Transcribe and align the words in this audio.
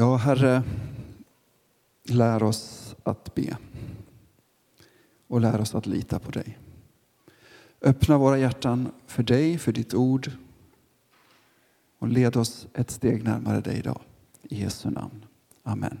Ja, 0.00 0.16
Herre, 0.16 0.62
lär 2.04 2.42
oss 2.42 2.94
att 3.02 3.34
be 3.34 3.56
och 5.26 5.40
lär 5.40 5.60
oss 5.60 5.74
att 5.74 5.86
lita 5.86 6.18
på 6.18 6.30
dig. 6.30 6.58
Öppna 7.80 8.18
våra 8.18 8.38
hjärtan 8.38 8.92
för 9.06 9.22
dig, 9.22 9.58
för 9.58 9.72
ditt 9.72 9.94
ord 9.94 10.30
och 11.98 12.08
led 12.08 12.36
oss 12.36 12.66
ett 12.74 12.90
steg 12.90 13.24
närmare 13.24 13.60
dig 13.60 13.78
idag. 13.78 14.00
I 14.42 14.62
Jesu 14.62 14.90
namn. 14.90 15.24
Amen. 15.62 15.98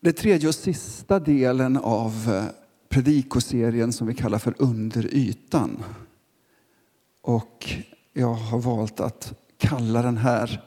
Det 0.00 0.12
tredje 0.12 0.48
och 0.48 0.54
sista 0.54 1.20
delen 1.20 1.76
av 1.76 2.32
eh, 2.32 2.44
predikoserien 2.88 3.92
som 3.92 4.06
vi 4.06 4.14
kallar 4.14 4.38
för 4.38 4.54
Under 4.58 5.14
ytan. 5.14 5.84
Och 7.20 7.74
jag 8.14 8.34
har 8.34 8.58
valt 8.58 9.00
att 9.00 9.34
kalla 9.58 10.02
den 10.02 10.16
här 10.16 10.62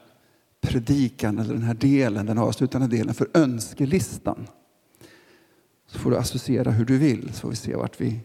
predikan, 0.62 1.40
eller 1.40 1.54
den 1.54 1.64
här 1.64 1.74
delen, 1.74 2.26
den 2.26 2.38
avslutande 2.38 2.88
delen, 2.88 3.14
för 3.14 3.30
önskelistan. 3.34 4.48
Så 5.88 6.00
får 6.00 6.12
du 6.12 6.18
associera 6.18 6.72
hur 6.72 6.86
du 6.86 6.98
vill, 6.98 7.30
så 7.34 7.40
får 7.40 7.50
vi 7.50 7.56
se 7.56 7.76
vart 7.76 8.02
vi 8.02 8.20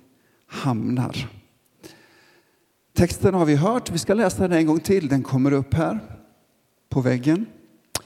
hamnar. 0.46 1.28
Texten 2.92 3.34
har 3.34 3.44
vi 3.44 3.56
hört, 3.56 3.90
vi 3.90 3.98
ska 3.98 4.14
läsa 4.14 4.48
den 4.48 4.58
en 4.58 4.66
gång 4.66 4.80
till. 4.80 5.08
Den 5.08 5.22
kommer 5.22 5.52
upp 5.52 5.74
här 5.74 5.98
på 6.88 7.00
väggen. 7.00 7.46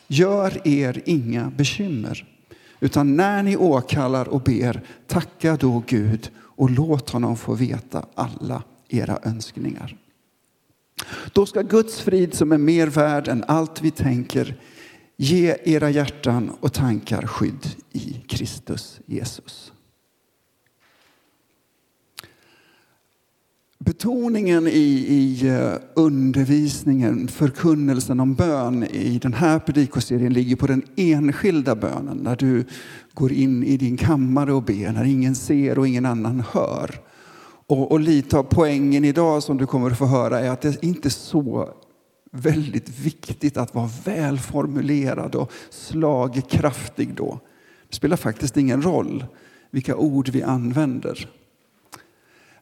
Gör 0.07 0.69
er 0.69 1.03
inga 1.05 1.51
bekymmer, 1.51 2.27
utan 2.81 3.17
när 3.17 3.43
ni 3.43 3.57
åkallar 3.57 4.29
och 4.29 4.41
ber, 4.41 4.85
tacka 5.07 5.57
då 5.57 5.83
Gud 5.87 6.31
och 6.39 6.71
låt 6.71 7.11
honom 7.11 7.37
få 7.37 7.55
veta 7.55 8.07
alla 8.15 8.63
era 8.89 9.19
önskningar. 9.23 9.97
Då 11.33 11.47
ska 11.47 11.63
Guds 11.63 12.01
frid 12.01 12.35
som 12.35 12.53
är 12.53 12.59
mer 12.59 12.87
värd 12.87 13.29
än 13.29 13.45
allt 13.49 13.83
vi 13.83 13.91
tänker 13.91 14.57
ge 15.17 15.57
era 15.65 15.91
hjärtan 15.91 16.51
och 16.61 16.73
tankar 16.73 17.27
skydd 17.27 17.67
i 17.93 18.25
Kristus 18.29 19.01
Jesus. 19.07 19.73
Betoningen 23.79 24.67
i, 24.67 25.07
i 25.09 25.49
eh, 25.49 25.73
undervisningen, 25.95 27.29
förkunnelsen 27.29 28.21
om 28.21 28.35
bön 28.35 28.85
i 28.85 29.19
den 29.19 29.33
här 29.33 29.59
predikoserien 29.59 30.33
ligger 30.33 30.57
på 30.57 30.67
den 30.67 30.83
enskilda 30.97 31.75
bönen. 31.75 32.17
När 32.17 32.37
du 32.37 32.65
går 33.15 33.33
in 33.33 33.65
i 33.65 33.77
din 33.77 33.97
kammare 33.97 34.53
och 34.53 34.63
ber, 34.63 34.93
när 34.93 35.05
ingen 35.05 35.35
ser 35.35 35.79
och 35.79 35.89
ingen 35.89 36.07
annan 36.07 36.45
hör. 36.53 37.01
Och, 37.67 37.93
och 37.93 38.01
lite 38.01 38.39
av 38.39 38.43
poängen 38.43 39.05
idag 39.05 39.43
som 39.43 39.57
du 39.57 39.67
kommer 39.67 39.91
att 39.91 39.99
få 39.99 40.07
höra 40.07 40.41
är 40.41 40.51
att 40.51 40.61
det 40.61 40.85
inte 40.85 41.09
är 41.09 41.11
så 41.11 41.69
väldigt 42.33 42.99
viktigt 42.99 43.57
att 43.57 43.75
vara 43.75 43.91
välformulerad 44.05 45.35
och 45.35 45.53
slagkraftig 45.71 47.15
då. 47.15 47.41
Det 47.89 47.97
spelar 47.97 48.17
faktiskt 48.17 48.57
ingen 48.57 48.83
roll 48.83 49.25
vilka 49.71 49.97
ord 49.97 50.29
vi 50.29 50.43
använder. 50.43 51.29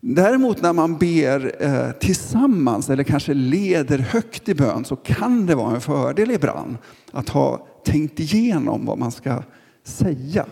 Däremot 0.01 0.63
när 0.63 0.73
man 0.73 0.99
ber 0.99 1.63
eh, 1.65 1.91
tillsammans 1.91 2.91
eller 2.91 3.05
kanske 3.05 3.35
leder 3.35 3.99
högt 3.99 4.49
i 4.49 4.55
bön 4.55 4.85
så 4.85 4.97
kan 4.97 5.47
det 5.47 5.55
vara 5.55 5.75
en 5.75 5.81
fördel 5.81 6.31
ibland 6.31 6.77
att 7.13 7.29
ha 7.29 7.67
tänkt 7.85 8.21
igenom 8.21 8.87
vad 8.87 8.99
man 8.99 9.13
ska 9.13 9.43
säga. 9.85 10.47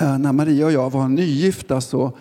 Eh, 0.00 0.18
när 0.18 0.32
Maria 0.32 0.66
och 0.66 0.72
jag 0.72 0.90
var 0.90 1.08
nygifta 1.08 1.80
så, 1.80 2.12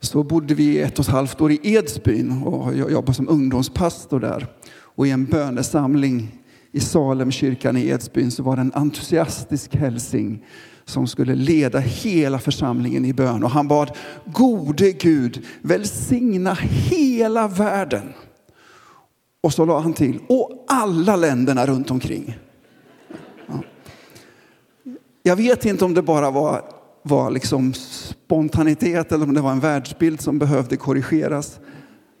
så 0.00 0.22
bodde 0.22 0.54
vi 0.54 0.80
ett 0.80 0.98
och 0.98 1.04
ett 1.04 1.10
halvt 1.10 1.40
år 1.40 1.52
i 1.52 1.60
Edsbyn 1.62 2.42
och 2.42 2.76
jag 2.76 2.92
jobbade 2.92 3.14
som 3.14 3.28
ungdomspastor 3.28 4.20
där. 4.20 4.46
Och 4.72 5.06
i 5.06 5.10
en 5.10 5.24
bönesamling 5.24 6.40
i 6.72 6.80
Salemkyrkan 6.80 7.76
i 7.76 7.88
Edsbyn 7.88 8.30
så 8.30 8.42
var 8.42 8.56
det 8.56 8.62
en 8.62 8.72
entusiastisk 8.74 9.74
hälsing 9.74 10.44
som 10.84 11.06
skulle 11.06 11.34
leda 11.34 11.78
hela 11.78 12.38
församlingen 12.38 13.04
i 13.04 13.12
bön. 13.12 13.44
Och 13.44 13.50
han 13.50 13.68
bad, 13.68 13.96
gode 14.24 14.92
Gud, 14.92 15.46
välsigna 15.62 16.54
hela 16.60 17.48
världen. 17.48 18.12
Och 19.42 19.52
så 19.52 19.64
la 19.64 19.80
han 19.80 19.92
till, 19.92 20.20
och 20.28 20.64
alla 20.68 21.16
länderna 21.16 21.66
runt 21.66 21.90
omkring. 21.90 22.38
Ja. 23.46 23.62
Jag 25.22 25.36
vet 25.36 25.64
inte 25.64 25.84
om 25.84 25.94
det 25.94 26.02
bara 26.02 26.30
var, 26.30 26.62
var 27.02 27.30
liksom 27.30 27.72
spontanitet 28.30 29.12
eller 29.12 29.24
om 29.24 29.34
det 29.34 29.40
var 29.40 29.52
en 29.52 29.60
världsbild 29.60 30.20
som 30.20 30.38
behövde 30.38 30.76
korrigeras. 30.76 31.60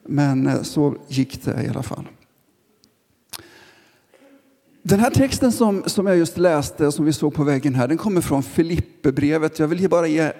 Men 0.06 0.46
eh, 0.46 0.62
så 0.62 0.94
gick 1.08 1.44
det 1.44 1.62
i 1.62 1.68
alla 1.68 1.82
fall. 1.82 2.08
Den 4.82 5.00
här 5.00 5.10
texten 5.10 5.52
som, 5.52 5.82
som 5.86 6.06
jag 6.06 6.16
just 6.16 6.38
läste 6.38 6.92
som 6.92 7.04
vi 7.04 7.12
såg 7.12 7.34
på 7.34 7.44
väggen 7.44 7.74
här, 7.74 7.88
den 7.88 7.98
kommer 7.98 8.20
från 8.20 8.42
Filipperbrevet. 8.42 9.58
Jag 9.58 9.68
vill 9.68 9.88
bara 9.88 10.06
ge 10.06 10.32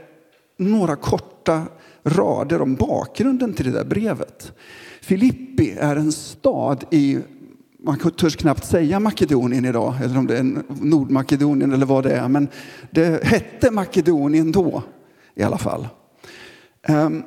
några 0.57 0.97
korta 0.97 1.63
rader 2.05 2.63
om 2.63 2.75
bakgrunden 2.75 3.53
till 3.53 3.65
det 3.65 3.79
där 3.79 3.85
brevet. 3.85 4.53
Filippi 5.01 5.71
är 5.81 5.97
en 5.97 6.13
stad 6.13 6.85
i, 6.91 7.19
man 7.85 7.99
törs 7.99 8.37
knappt 8.37 8.65
säga 8.65 9.01
Makedonien 9.01 9.65
idag, 9.65 9.95
eller 10.05 10.19
om 10.19 10.27
det 10.27 10.39
är 10.39 10.63
Nordmakedonien 10.81 11.73
eller 11.73 11.87
vad 11.87 12.05
det 12.05 12.13
är, 12.13 12.29
men 12.29 12.49
det 12.91 13.25
hette 13.25 13.71
Makedonien 13.71 14.53
då 14.53 14.83
i 15.35 15.43
alla 15.43 15.59
fall. 15.59 15.89
Ehm, 16.83 17.23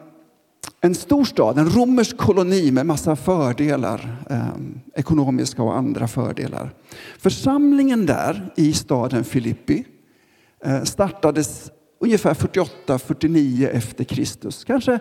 en 0.81 0.95
stor 0.95 1.25
stad, 1.25 1.57
en 1.57 1.69
romersk 1.69 2.17
koloni 2.17 2.71
med 2.71 2.85
massa 2.85 3.15
fördelar, 3.15 4.17
ehm, 4.29 4.79
ekonomiska 4.95 5.63
och 5.63 5.77
andra 5.77 6.07
fördelar. 6.07 6.73
Församlingen 7.19 8.05
där 8.05 8.53
i 8.55 8.73
staden 8.73 9.23
Filippi 9.23 9.85
eh, 10.65 10.83
startades 10.83 11.71
ungefär 11.99 12.33
48-49 12.33 13.67
efter 13.67 14.03
Kristus. 14.03 14.63
Kanske 14.63 14.99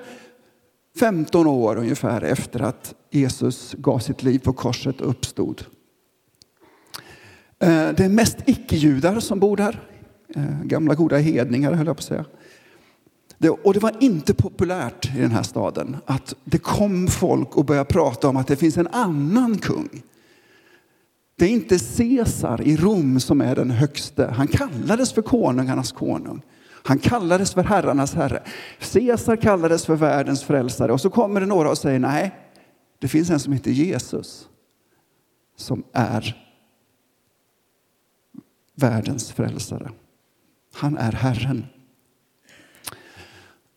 15 0.98 1.46
år 1.46 1.76
ungefär 1.76 2.22
efter 2.22 2.62
att 2.62 2.94
Jesus 3.10 3.74
gav 3.78 3.98
sitt 3.98 4.22
liv 4.22 4.38
på 4.38 4.52
korset 4.52 5.00
och 5.00 5.10
uppstod. 5.10 5.64
Eh, 7.58 7.88
det 7.96 8.04
är 8.04 8.08
mest 8.08 8.38
icke-judar 8.46 9.20
som 9.20 9.40
bor 9.40 9.56
där. 9.56 9.80
Eh, 10.34 10.62
gamla 10.62 10.94
goda 10.94 11.16
hedningar 11.16 11.72
höll 11.72 11.86
jag 11.86 11.96
på 11.96 12.00
att 12.00 12.04
säga. 12.04 12.24
Det, 13.42 13.50
och 13.50 13.74
det 13.74 13.80
var 13.80 13.92
inte 14.00 14.34
populärt 14.34 15.16
i 15.16 15.20
den 15.20 15.30
här 15.30 15.42
staden 15.42 15.96
att 16.06 16.34
det 16.44 16.58
kom 16.58 17.08
folk 17.08 17.56
och 17.56 17.64
började 17.64 17.92
prata 17.92 18.28
om 18.28 18.36
att 18.36 18.46
det 18.46 18.56
finns 18.56 18.76
en 18.76 18.88
annan 18.88 19.58
kung. 19.58 20.02
Det 21.36 21.44
är 21.44 21.48
inte 21.48 21.78
Caesar 21.78 22.62
i 22.62 22.76
Rom 22.76 23.20
som 23.20 23.40
är 23.40 23.54
den 23.54 23.70
högste. 23.70 24.26
Han 24.26 24.46
kallades 24.46 25.12
för 25.12 25.22
konungarnas 25.22 25.92
konung. 25.92 26.42
Han 26.84 26.98
kallades 26.98 27.54
för 27.54 27.62
herrarnas 27.62 28.14
herre. 28.14 28.42
Caesar 28.92 29.36
kallades 29.36 29.86
för 29.86 29.94
världens 29.94 30.44
frälsare. 30.44 30.92
Och 30.92 31.00
så 31.00 31.10
kommer 31.10 31.40
det 31.40 31.46
några 31.46 31.70
och 31.70 31.78
säger 31.78 31.98
nej, 31.98 32.34
det 32.98 33.08
finns 33.08 33.30
en 33.30 33.40
som 33.40 33.52
heter 33.52 33.70
Jesus 33.70 34.48
som 35.56 35.84
är 35.92 36.36
världens 38.74 39.32
frälsare. 39.32 39.90
Han 40.74 40.96
är 40.98 41.12
Herren. 41.12 41.66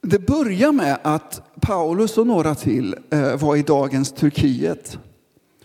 Det 0.08 0.20
börjar 0.20 0.72
med 0.72 0.98
att 1.02 1.42
Paulus 1.62 2.18
och 2.18 2.28
några 2.28 2.56
till 2.56 2.96
eh, 3.10 3.38
var 3.38 3.56
i 3.56 3.62
dagens 3.62 4.12
Turkiet. 4.12 4.98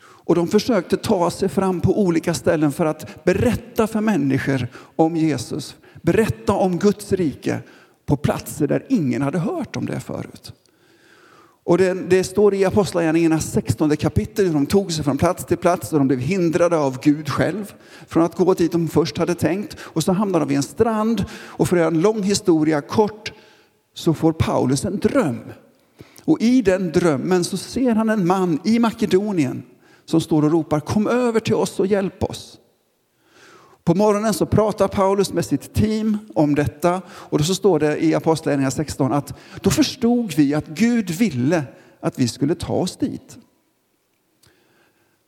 Och 0.02 0.34
de 0.34 0.48
försökte 0.48 0.96
ta 0.96 1.30
sig 1.30 1.48
fram 1.48 1.80
på 1.80 2.02
olika 2.02 2.34
ställen 2.34 2.72
för 2.72 2.86
att 2.86 3.24
berätta 3.24 3.86
för 3.86 4.00
människor 4.00 4.68
om 4.96 5.16
Jesus. 5.16 5.76
Berätta 6.02 6.52
om 6.52 6.78
Guds 6.78 7.12
rike 7.12 7.58
på 8.06 8.16
platser 8.16 8.66
där 8.66 8.86
ingen 8.88 9.22
hade 9.22 9.38
hört 9.38 9.76
om 9.76 9.86
det 9.86 10.00
förut. 10.00 10.52
Och 11.64 11.78
det, 11.78 11.94
det 11.94 12.24
står 12.24 12.54
i 12.54 12.64
Apostlagärningarna 12.64 13.40
16 13.40 13.96
kapitel. 13.96 14.46
hur 14.46 14.52
De 14.52 14.66
tog 14.66 14.92
sig 14.92 15.04
från 15.04 15.18
plats 15.18 15.44
till 15.44 15.56
plats 15.56 15.92
och 15.92 15.98
de 15.98 16.08
blev 16.08 16.20
hindrade 16.20 16.76
av 16.76 16.98
Gud 17.02 17.28
själv 17.28 17.74
från 18.06 18.22
att 18.22 18.36
gå 18.36 18.54
dit 18.54 18.72
de 18.72 18.88
först 18.88 19.18
hade 19.18 19.34
tänkt. 19.34 19.76
Och 19.80 20.04
så 20.04 20.12
hamnade 20.12 20.44
de 20.44 20.48
vid 20.48 20.56
en 20.56 20.62
strand 20.62 21.24
och 21.32 21.68
för 21.68 21.76
att 21.76 21.80
göra 21.80 21.90
en 21.90 22.00
lång 22.00 22.22
historia 22.22 22.80
kort 22.80 23.32
så 23.94 24.14
får 24.14 24.32
Paulus 24.32 24.84
en 24.84 24.98
dröm. 24.98 25.40
Och 26.24 26.40
i 26.40 26.62
den 26.62 26.92
drömmen 26.92 27.44
så 27.44 27.56
ser 27.56 27.94
han 27.94 28.08
en 28.08 28.26
man 28.26 28.60
i 28.64 28.78
Makedonien 28.78 29.62
som 30.04 30.20
står 30.20 30.44
och 30.44 30.50
ropar 30.50 30.80
kom 30.80 31.06
över 31.06 31.40
till 31.40 31.54
oss 31.54 31.80
och 31.80 31.86
hjälp 31.86 32.22
oss. 32.22 32.58
På 33.84 33.94
morgonen 33.94 34.34
så 34.34 34.46
pratar 34.46 34.88
Paulus 34.88 35.32
med 35.32 35.44
sitt 35.44 35.74
team 35.74 36.18
om 36.34 36.54
detta 36.54 37.02
och 37.08 37.38
då 37.38 37.44
så 37.44 37.54
står 37.54 37.78
det 37.78 38.04
i 38.04 38.14
Apostlagärningarna 38.14 38.70
16 38.70 39.12
att 39.12 39.34
då 39.60 39.70
förstod 39.70 40.34
vi 40.34 40.54
att 40.54 40.66
Gud 40.66 41.10
ville 41.10 41.64
att 42.00 42.18
vi 42.18 42.28
skulle 42.28 42.54
ta 42.54 42.72
oss 42.72 42.96
dit. 42.96 43.38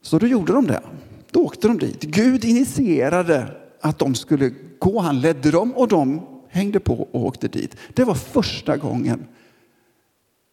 Så 0.03 0.19
då 0.19 0.27
gjorde 0.27 0.53
de 0.53 0.67
det. 0.67 0.83
Då 1.31 1.41
åkte 1.41 1.69
de 1.69 1.79
dit. 1.79 2.03
Gud 2.03 2.45
initierade 2.45 3.57
att 3.81 3.99
de 3.99 4.15
skulle 4.15 4.53
gå. 4.79 5.01
Han 5.01 5.21
ledde 5.21 5.51
dem 5.51 5.73
och 5.77 5.89
de 5.89 6.32
hängde 6.53 6.81
på 6.81 7.03
och 7.13 7.25
åkte 7.25 7.49
dit. 7.49 7.77
Det 7.95 8.05
var 8.05 8.15
första 8.15 8.77
gången 8.77 9.27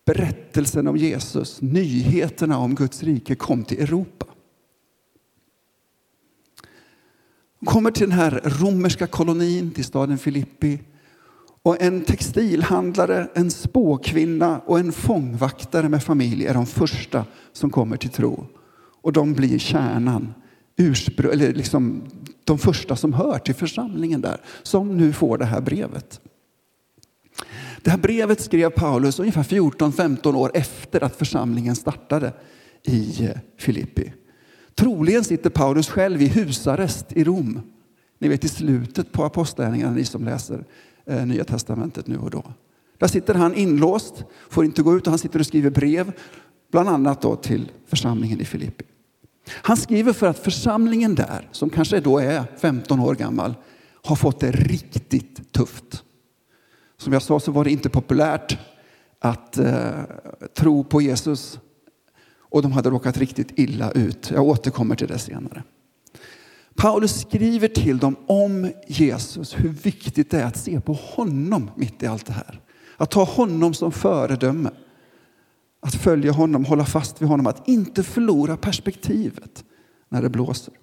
berättelsen 0.06 0.88
om 0.88 0.98
Jesus, 0.98 1.62
nyheterna 1.62 2.58
om 2.58 2.76
Guds 2.76 3.04
rike 3.04 3.36
kom 3.36 3.64
till 3.64 3.82
Europa. 3.82 4.26
Hon 7.60 7.68
kommer 7.68 7.92
till 7.92 8.10
den 8.10 8.20
här 8.20 8.42
romerska 8.44 9.08
kolonin, 9.08 9.72
till 9.72 9.86
staden 9.86 10.18
Filippi. 10.18 10.80
Och 11.64 11.82
en 11.82 12.02
textilhandlare, 12.02 13.28
en 13.34 13.52
spåkvinna 13.52 14.60
och 14.60 14.80
en 14.80 14.92
fångvaktare 14.92 15.90
med 15.90 16.04
familj 16.04 16.46
är 16.46 16.54
de 16.54 16.66
första 16.66 17.26
som 17.54 17.70
kommer 17.70 17.98
till 17.98 18.10
tro. 18.10 18.46
Och 19.02 19.14
de 19.14 19.34
blir 19.34 19.60
kärnan, 19.60 20.34
urspr- 20.80 21.32
eller 21.32 21.54
liksom 21.54 22.02
de 22.44 22.58
första 22.58 22.96
som 22.96 23.14
hör 23.14 23.40
till 23.40 23.56
församlingen 23.56 24.22
där, 24.22 24.38
som 24.64 24.98
nu 24.98 25.14
får 25.14 25.38
det 25.38 25.46
här 25.46 25.62
brevet. 25.62 26.22
Det 27.82 27.90
här 27.90 27.98
brevet 27.98 28.42
skrev 28.42 28.70
Paulus 28.70 29.20
ungefär 29.20 29.44
14-15 29.44 30.36
år 30.36 30.52
efter 30.54 31.04
att 31.04 31.16
församlingen 31.16 31.76
startade 31.76 32.34
i 32.84 33.30
Filippi. 33.58 34.14
Troligen 34.76 35.24
sitter 35.24 35.50
Paulus 35.50 35.90
själv 35.90 36.22
i 36.22 36.28
husarrest 36.28 37.06
i 37.10 37.24
Rom. 37.24 37.62
Ni 38.20 38.28
vet 38.28 38.44
i 38.44 38.48
slutet 38.48 39.12
på 39.12 39.24
apostlagärningarna, 39.24 39.92
ni 39.92 40.06
som 40.06 40.26
läser 40.26 40.66
eh, 41.06 41.26
Nya 41.26 41.44
Testamentet 41.44 42.08
nu 42.08 42.18
och 42.18 42.30
då. 42.30 42.54
Där 42.98 43.08
sitter 43.08 43.34
han 43.34 43.56
inlåst, 43.56 44.24
får 44.50 44.66
inte 44.66 44.82
gå 44.82 44.98
ut 44.98 45.08
och 45.08 45.12
han 45.12 45.20
sitter 45.20 45.40
och 45.40 45.46
skriver 45.46 45.70
brev, 45.70 46.12
bland 46.72 46.90
annat 46.90 47.22
då 47.22 47.36
till 47.36 47.72
församlingen 47.88 48.42
i 48.42 48.46
Filippi. 48.46 48.86
Han 49.52 49.78
skriver 49.78 50.14
för 50.14 50.28
att 50.28 50.40
församlingen 50.40 51.16
där, 51.16 51.50
som 51.52 51.70
kanske 51.70 52.00
då 52.00 52.20
är 52.20 52.44
15 52.58 53.00
år 53.00 53.16
gammal, 53.16 53.56
har 54.04 54.16
fått 54.16 54.40
det 54.40 54.52
riktigt 54.52 55.52
tufft. 55.52 56.04
Som 56.98 57.14
jag 57.14 57.22
sa 57.22 57.40
så 57.40 57.52
var 57.52 57.64
det 57.64 57.72
inte 57.72 57.90
populärt 57.90 58.58
att 59.20 59.58
eh, 59.58 59.90
tro 60.58 60.84
på 60.84 61.02
Jesus 61.02 61.60
och 62.40 62.62
de 62.62 62.72
hade 62.72 62.90
råkat 62.90 63.18
riktigt 63.18 63.60
illa 63.60 63.92
ut. 63.92 64.32
Jag 64.32 64.44
återkommer 64.44 64.96
till 64.96 65.08
det 65.08 65.20
senare. 65.20 65.64
Paulus 66.76 67.22
skriver 67.22 67.68
till 67.68 67.98
dem 67.98 68.16
om 68.28 68.72
Jesus, 68.88 69.56
hur 69.60 69.70
viktigt 69.70 70.32
det 70.32 70.42
är 70.42 70.46
att 70.46 70.58
se 70.58 70.82
på 70.82 70.94
honom 70.94 71.72
mitt 71.76 72.04
i 72.04 72.08
allt 72.08 72.26
det 72.26 72.34
här. 72.34 72.62
Att 72.98 73.12
ta 73.12 73.24
honom 73.24 73.74
som 73.74 73.92
föredöme. 73.92 74.70
Att 75.80 75.96
följa 75.96 76.32
honom, 76.32 76.66
hålla 76.66 76.86
fast 76.86 77.22
vid 77.22 77.30
honom, 77.30 77.48
att 77.48 77.68
inte 77.68 78.04
förlora 78.04 78.58
perspektivet 78.58 79.66
när 80.10 80.22
det 80.22 80.30
blåser. 80.30 80.74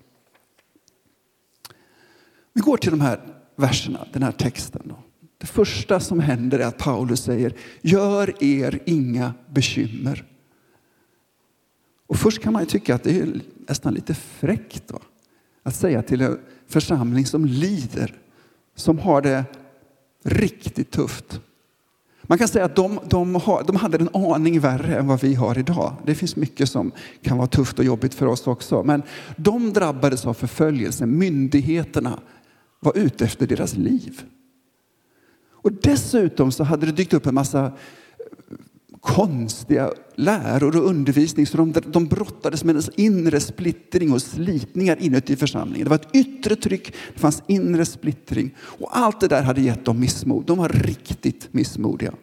Vi 2.52 2.60
går 2.60 2.76
till 2.76 2.90
de 2.90 3.00
här 3.00 3.20
verserna, 3.56 4.06
den 4.12 4.22
här 4.22 4.32
texten. 4.32 4.82
Då. 4.84 4.98
Det 5.38 5.46
första 5.46 6.00
som 6.00 6.20
händer 6.20 6.58
är 6.58 6.66
att 6.66 6.78
Paulus 6.78 7.22
säger, 7.22 7.54
gör 7.81 8.44
er 8.44 8.82
inga 8.87 9.34
bekymmer. 9.50 10.25
Och 12.06 12.16
först 12.16 12.42
kan 12.42 12.52
man 12.52 12.62
ju 12.62 12.66
tycka 12.66 12.94
att 12.94 13.02
det 13.02 13.19
är 13.20 13.40
nästan 13.69 13.94
lite 13.94 14.14
fräckt 14.14 14.90
va? 14.90 15.00
att 15.62 15.75
säga 15.75 16.02
till 16.02 16.20
en 16.20 16.40
församling 16.66 17.26
som 17.26 17.44
lider, 17.44 18.14
som 18.75 18.99
har 18.99 19.22
det 19.22 19.44
riktigt 20.25 20.90
tufft. 20.90 21.40
Man 22.26 22.38
kan 22.38 22.49
säga 22.49 22.64
att 22.64 22.76
de, 22.76 23.00
de, 23.08 23.34
har, 23.34 23.64
de 23.67 23.76
hade 23.76 23.99
en 23.99 24.08
aning 24.14 24.61
värre 24.61 24.96
än 24.96 25.06
vad 25.06 25.20
vi 25.20 25.34
har 25.34 25.58
idag. 25.58 25.93
Det 26.06 26.14
finns 26.14 26.37
mycket 26.37 26.69
som 26.69 26.93
kan 27.23 27.37
vara 27.37 27.49
tufft 27.49 27.78
och 27.78 27.84
jobbigt 27.84 28.14
för 28.14 28.26
oss 28.26 28.46
också. 28.46 28.82
Men 28.82 29.02
de 29.37 29.73
drabbades 29.73 30.26
av 30.26 30.34
förföljelse. 30.34 31.06
Myndigheterna 31.06 32.19
var 32.81 32.99
ute 32.99 33.25
efter 33.25 33.46
deras 33.46 33.76
liv. 33.76 34.23
Och 35.50 35.73
dessutom 35.73 36.52
så 36.52 36.64
hade 36.64 36.87
det 36.87 36.93
dykt 36.93 37.14
upp 37.14 37.26
en 37.26 37.34
massa 37.34 37.73
konstiga 39.00 39.93
läror 40.14 40.76
och 40.76 40.87
undervisning 40.87 41.46
så 41.46 41.56
de, 41.56 41.72
de 41.87 42.06
brottades 42.06 42.64
med 42.64 42.76
en 42.76 42.82
inre 42.96 43.40
splittring 43.40 44.12
och 44.12 44.22
slitningar 44.22 44.96
inuti 45.00 45.37
församlingen. 45.37 45.84
Det 45.84 45.90
var 45.90 45.96
ett 45.96 46.14
yttre 46.16 46.56
tryck, 46.56 46.94
det 47.14 47.20
fanns 47.20 47.43
inre 47.46 47.84
splittring 47.87 48.54
och 48.58 48.96
allt 48.96 49.20
det 49.20 49.28
där 49.28 49.43
hade 49.43 49.60
gett 49.60 49.84
dem 49.84 50.00
missmod. 50.00 50.46
De 50.46 50.58
var 50.58 50.69
riktigt 50.69 51.48
missmodiga. 51.52 52.14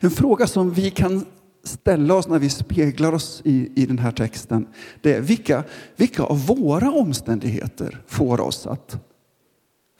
En 0.00 0.10
fråga 0.10 0.46
som 0.46 0.70
vi 0.70 0.90
kan 0.90 1.24
ställa 1.64 2.14
oss 2.14 2.28
när 2.28 2.38
vi 2.38 2.50
speglar 2.50 3.12
oss 3.12 3.42
i, 3.44 3.72
i 3.82 3.86
den 3.86 3.98
här 3.98 4.12
texten 4.12 4.66
det 5.00 5.14
är 5.14 5.20
vilka, 5.20 5.64
vilka 5.96 6.22
av 6.22 6.46
våra 6.46 6.90
omständigheter 6.90 8.02
får 8.06 8.40
oss 8.40 8.66
att 8.66 9.09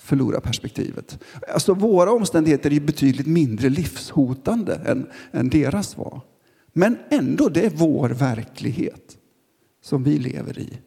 förlora 0.00 0.40
perspektivet. 0.40 1.18
Alltså 1.54 1.74
våra 1.74 2.12
omständigheter 2.12 2.72
är 2.72 2.80
betydligt 2.80 3.26
mindre 3.26 3.68
livshotande 3.68 4.74
än, 4.86 5.06
än 5.32 5.48
deras 5.48 5.96
var. 5.96 6.20
Men 6.72 6.98
ändå, 7.10 7.48
det 7.48 7.66
är 7.66 7.70
vår 7.70 8.08
verklighet 8.08 9.18
som 9.82 10.04
vi 10.04 10.18
lever 10.18 10.58
i. 10.58 10.78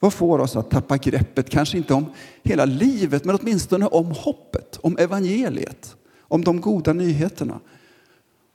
Vad 0.00 0.12
får 0.12 0.38
oss 0.38 0.56
att 0.56 0.70
tappa 0.70 0.96
greppet, 0.96 1.50
kanske 1.50 1.78
inte 1.78 1.94
om 1.94 2.06
hela 2.42 2.64
livet, 2.64 3.24
men 3.24 3.38
åtminstone 3.40 3.86
om 3.86 4.10
hoppet, 4.10 4.78
om 4.82 4.98
evangeliet, 4.98 5.96
om 6.20 6.44
de 6.44 6.60
goda 6.60 6.92
nyheterna. 6.92 7.60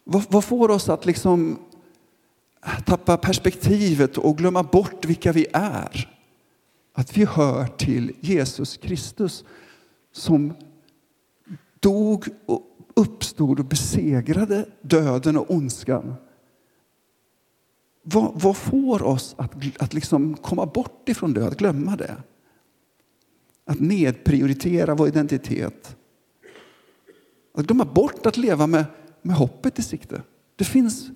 Vad, 0.03 0.23
vad 0.29 0.43
får 0.43 0.71
oss 0.71 0.89
att 0.89 1.05
liksom 1.05 1.59
äh, 2.65 2.83
tappa 2.83 3.17
perspektivet 3.17 4.17
och 4.17 4.37
glömma 4.37 4.63
bort 4.63 5.05
vilka 5.05 5.31
vi 5.31 5.47
är? 5.53 6.17
Att 6.93 7.17
vi 7.17 7.25
hör 7.25 7.67
till 7.67 8.11
Jesus 8.19 8.77
Kristus 8.77 9.43
som 10.11 10.53
dog 11.79 12.27
och 12.45 12.67
uppstod 12.95 13.59
och 13.59 13.65
besegrade 13.65 14.65
döden 14.81 15.37
och 15.37 15.51
ondskan. 15.51 16.13
Vad, 18.03 18.41
vad 18.41 18.57
får 18.57 19.03
oss 19.03 19.35
att, 19.37 19.53
att 19.79 19.93
liksom 19.93 20.37
komma 20.37 20.65
bort 20.65 21.09
ifrån 21.09 21.33
det, 21.33 21.47
att 21.47 21.57
glömma 21.57 21.95
det? 21.95 22.17
Att 23.65 23.79
nedprioritera 23.79 24.95
vår 24.95 25.07
identitet. 25.07 25.97
Att 27.53 27.65
glömma 27.65 27.85
bort 27.85 28.25
att 28.25 28.37
leva 28.37 28.67
med, 28.67 28.85
med 29.21 29.35
hoppet 29.35 29.79
i 29.79 29.81
sikte. 29.81 30.21
Det 30.55 30.63
finns 30.63 31.09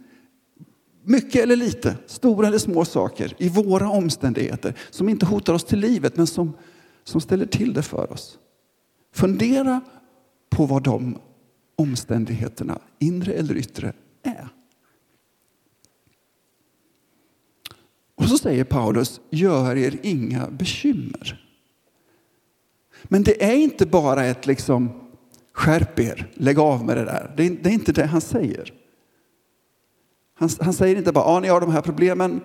mycket 1.03 1.44
eller 1.44 1.56
lite, 1.56 1.97
stora 2.06 2.47
eller 2.47 2.57
små 2.57 2.86
saker 2.86 3.33
i 3.38 3.50
våra 3.50 3.89
omständigheter 3.89 4.77
som 4.89 5.09
inte 5.09 5.25
hotar 5.25 5.53
oss 5.53 5.63
till 5.63 5.80
livet 5.80 6.18
men 6.18 6.27
som, 6.27 6.53
som 7.03 7.21
ställer 7.21 7.45
till 7.45 7.74
det 7.74 7.83
för 7.83 8.12
oss. 8.12 8.39
Fundera 9.16 9.82
på 10.50 10.66
vad 10.66 10.84
de 10.84 11.18
omständigheterna, 11.76 12.80
inre 13.00 13.34
eller 13.34 13.58
yttre, 13.58 13.94
är. 14.24 14.48
Och 18.16 18.26
så 18.26 18.38
säger 18.38 18.64
Paulus, 18.64 19.22
gör 19.30 19.78
er 19.78 20.00
inga 20.04 20.50
bekymmer. 20.50 21.45
Men 23.04 23.24
det 23.24 23.44
är 23.44 23.56
inte 23.56 23.86
bara 23.86 24.26
ett 24.26 24.45
liksom, 24.45 24.90
skärp 25.54 26.00
er, 26.00 26.31
lägg 26.34 26.60
av 26.60 26.86
med 26.86 26.98
det 26.98 27.06
där. 27.06 27.34
Det 27.38 27.45
är, 27.45 27.50
det 27.50 27.69
är 27.69 27.74
inte 27.74 27.92
det 27.92 28.06
han 28.06 28.22
säger. 28.22 28.74
Han, 30.34 30.50
han 30.60 30.74
säger 30.74 30.95
inte 30.95 31.12
bara, 31.12 31.34
ja 31.34 31.40
ni 31.40 31.48
har 31.48 31.62
de 31.62 31.72
här 31.72 31.81
problemen, 31.81 32.42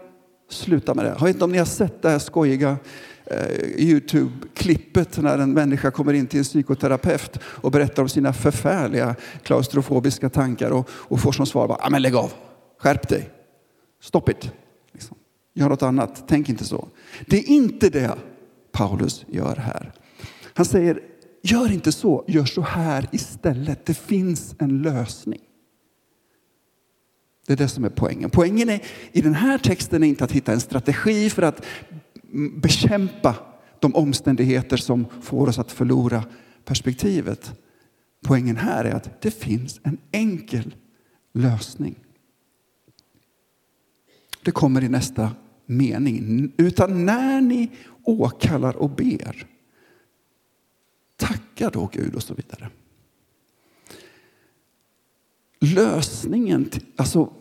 sluta 0.49 0.95
med 0.95 1.05
det. 1.05 1.09
Jag 1.09 1.21
vet 1.21 1.37
inte 1.37 1.45
om 1.45 1.53
ni 1.53 1.59
har 1.59 1.65
sett 1.65 2.03
det 2.03 2.11
här 2.11 2.19
skojiga 2.19 2.77
Eh, 3.31 3.61
Youtube-klippet 3.77 5.19
när 5.19 5.39
en 5.39 5.53
människa 5.53 5.91
kommer 5.91 6.13
in 6.13 6.27
till 6.27 6.39
en 6.39 6.45
psykoterapeut 6.45 7.39
och 7.43 7.71
berättar 7.71 8.03
om 8.03 8.09
sina 8.09 8.33
förfärliga 8.33 9.15
klaustrofobiska 9.43 10.29
tankar 10.29 10.71
och, 10.71 10.89
och 10.93 11.21
får 11.21 11.33
som 11.33 11.47
svar 11.47 11.69
bara, 11.69 11.79
ah, 11.81 11.91
men 11.91 12.03
lägg 12.03 12.15
av, 12.15 12.33
skärp 12.79 13.09
dig, 13.09 13.31
stop 14.01 14.23
it. 14.31 14.53
Liksom. 14.93 15.17
Gör 15.55 15.69
något 15.69 15.83
annat, 15.83 16.25
tänk 16.29 16.49
inte 16.49 16.65
så. 16.65 16.89
Det 17.27 17.37
är 17.37 17.49
inte 17.49 17.89
det 17.89 18.19
Paulus 18.73 19.25
gör 19.29 19.57
här. 19.57 19.93
Han 20.55 20.67
säger, 20.67 21.01
gör 21.43 21.73
inte 21.73 21.93
så, 21.93 22.25
gör 22.29 22.45
så 22.45 22.61
här 22.61 23.09
istället. 23.13 23.87
Det 23.87 23.95
finns 23.95 24.55
en 24.59 24.83
lösning. 24.83 25.41
Det 27.47 27.53
är 27.53 27.57
det 27.57 27.69
som 27.69 27.85
är 27.85 27.91
poängen. 27.91 28.31
Poängen 28.31 28.69
är, 28.69 28.83
i 29.13 29.21
den 29.21 29.35
här 29.35 29.59
texten 29.59 30.03
är 30.03 30.07
inte 30.07 30.25
att 30.25 30.33
hitta 30.33 30.53
en 30.53 30.61
strategi 30.61 31.31
för 31.31 31.43
att 31.43 31.65
bekämpa 32.63 33.37
de 33.79 33.95
omständigheter 33.95 34.77
som 34.77 35.07
får 35.21 35.49
oss 35.49 35.59
att 35.59 35.73
förlora 35.73 36.25
perspektivet. 36.65 37.61
Poängen 38.25 38.57
här 38.57 38.85
är 38.85 38.95
att 38.95 39.23
det 39.23 39.31
finns 39.31 39.81
en 39.83 39.99
enkel 40.13 40.75
lösning. 41.33 41.95
Det 44.43 44.51
kommer 44.51 44.85
i 44.85 44.89
nästa 44.89 45.31
mening. 45.67 46.53
Utan 46.57 47.07
när 47.07 47.41
ni 47.41 47.71
åkallar 48.05 48.77
och 48.77 48.91
ber, 48.91 49.47
tacka 51.17 51.71
då 51.71 51.91
Gud 51.93 52.15
och 52.15 52.23
så 52.23 52.35
vidare. 52.35 52.71
Lösningen, 55.61 56.71
alltså 56.97 57.33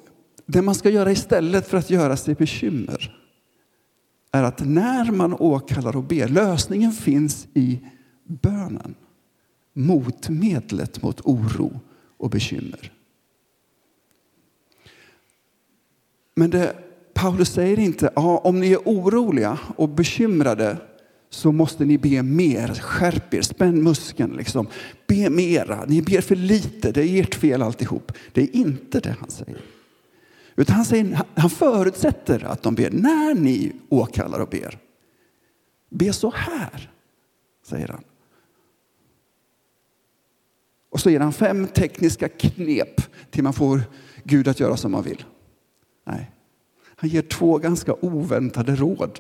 det 0.46 0.62
man 0.62 0.76
ska 0.76 0.90
göra 0.90 1.12
istället 1.12 1.68
för 1.68 1.78
att 1.78 1.90
göra 1.90 2.18
sig 2.18 2.36
bekymmer 2.36 3.20
är 4.32 4.44
att 4.44 4.60
när 4.60 5.12
man 5.12 5.34
åkallar 5.34 5.96
och 5.96 6.04
ber, 6.04 6.28
lösningen 6.28 6.92
finns 6.92 7.48
i 7.54 7.80
bönen. 8.24 8.96
Motmedlet 9.74 11.02
mot 11.04 11.22
oro 11.22 11.80
och 12.18 12.30
bekymmer. 12.30 12.92
Men 16.36 16.50
det, 16.50 16.76
Paulus 17.14 17.50
säger 17.50 17.80
inte, 17.80 18.12
ja, 18.16 18.38
om 18.38 18.60
ni 18.60 18.72
är 18.72 18.80
oroliga 18.86 19.60
och 19.76 19.90
bekymrade 19.90 20.78
så 21.30 21.52
måste 21.52 21.86
ni 21.86 21.98
be 21.98 22.24
mer. 22.24 22.68
Skärp 22.68 23.34
er, 23.34 23.42
spänn 23.42 23.84
muskeln. 23.84 24.34
Liksom. 24.38 24.68
Be 25.08 25.30
mera. 25.30 25.86
Ni 25.88 26.02
ber 26.02 26.22
för 26.22 26.36
lite. 26.36 26.92
Det 26.92 27.02
är 27.02 27.22
ert 27.22 27.36
fel 27.36 27.62
alltihop. 27.62 28.12
Det 28.34 28.42
är 28.42 28.56
inte 28.56 29.00
det 29.00 29.16
han 29.20 29.30
säger. 29.30 29.58
Utan 30.60 30.76
han, 30.76 30.86
säger, 30.86 31.22
han 31.36 31.50
förutsätter 31.50 32.44
att 32.44 32.64
de 32.64 32.76
ber 32.76 32.92
när 32.92 33.36
ni 33.36 33.76
åkallar 33.90 34.40
och 34.40 34.50
ber. 34.50 34.80
Be 35.90 36.14
så 36.14 36.32
här, 36.32 36.92
säger 37.64 37.88
han. 37.88 38.04
Och 40.90 41.00
så 41.00 41.10
ger 41.10 41.20
han 41.20 41.34
fem 41.34 41.68
tekniska 41.68 42.30
knep 42.30 43.02
till 43.32 43.44
man 43.44 43.54
får 43.54 43.82
Gud 44.24 44.48
att 44.48 44.60
göra 44.60 44.78
som 44.78 44.92
man 44.92 45.04
vill. 45.04 45.26
Nej, 46.04 46.32
han 46.96 47.10
ger 47.10 47.22
två 47.22 47.58
ganska 47.58 47.94
oväntade 47.94 48.76
råd. 48.76 49.20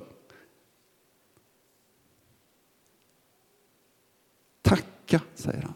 Tacka, 4.61 5.21
säger 5.35 5.61
han. 5.61 5.73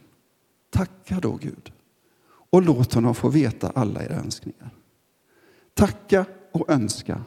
Tacka 0.70 1.20
då 1.20 1.36
Gud 1.36 1.72
och 2.26 2.62
låt 2.62 2.94
honom 2.94 3.16
få 3.16 3.30
veta 3.30 3.70
alla 3.70 4.04
era 4.04 4.16
önskningar. 4.16 4.70
Tacka 5.74 6.26
och 6.52 6.70
önska. 6.70 7.24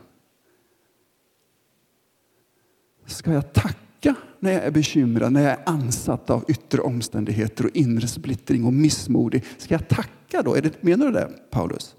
Ska 3.06 3.32
jag 3.32 3.52
tacka 3.52 4.14
när 4.40 4.52
jag 4.52 4.64
är 4.64 4.70
bekymrad, 4.70 5.32
när 5.32 5.42
jag 5.42 5.52
är 5.52 5.62
ansatt 5.66 6.30
av 6.30 6.44
yttre 6.48 6.80
omständigheter 6.80 7.64
och 7.64 7.76
inre 7.76 8.08
splittring 8.08 8.64
och 8.64 8.72
missmodig? 8.72 9.44
Ska 9.58 9.74
jag 9.74 9.88
tacka 9.88 10.42
då? 10.42 10.54
Är 10.54 10.62
det, 10.62 10.82
menar 10.82 11.06
du 11.06 11.12
det, 11.12 11.30
Paulus? 11.50 11.96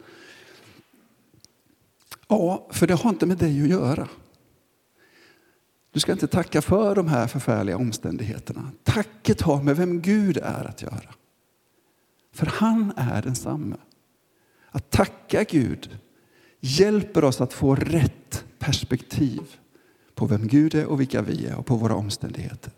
Ja, 2.27 2.68
för 2.72 2.88
det 2.88 2.94
har 2.94 3.10
inte 3.10 3.25
med 3.25 3.38
dig 3.38 3.62
att 3.62 3.70
göra. 3.70 4.08
Du 5.92 6.00
ska 6.00 6.12
inte 6.12 6.27
tacka 6.27 6.62
för 6.62 6.96
de 6.96 7.08
här 7.08 7.27
förfärliga 7.27 7.77
omständigheterna. 7.77 8.72
Tacket 8.84 9.42
har 9.42 9.63
med 9.63 9.75
vem 9.75 10.01
Gud 10.01 10.38
är 10.38 10.66
att 10.66 10.82
göra. 10.82 11.13
För 12.34 12.46
han 12.46 12.94
är 12.98 13.22
densamme. 13.22 13.75
Att 14.72 14.89
tacka 14.89 15.44
Gud 15.44 16.00
hjälper 16.68 17.24
oss 17.24 17.42
att 17.42 17.54
få 17.54 17.76
rätt 17.76 18.46
perspektiv 18.60 19.42
på 20.16 20.26
vem 20.26 20.48
Gud 20.48 20.76
är 20.76 20.86
och 20.86 21.00
vilka 21.00 21.22
vi 21.22 21.46
är 21.46 21.56
och 21.56 21.66
på 21.66 21.76
våra 21.76 21.96
omständigheter. 21.96 22.74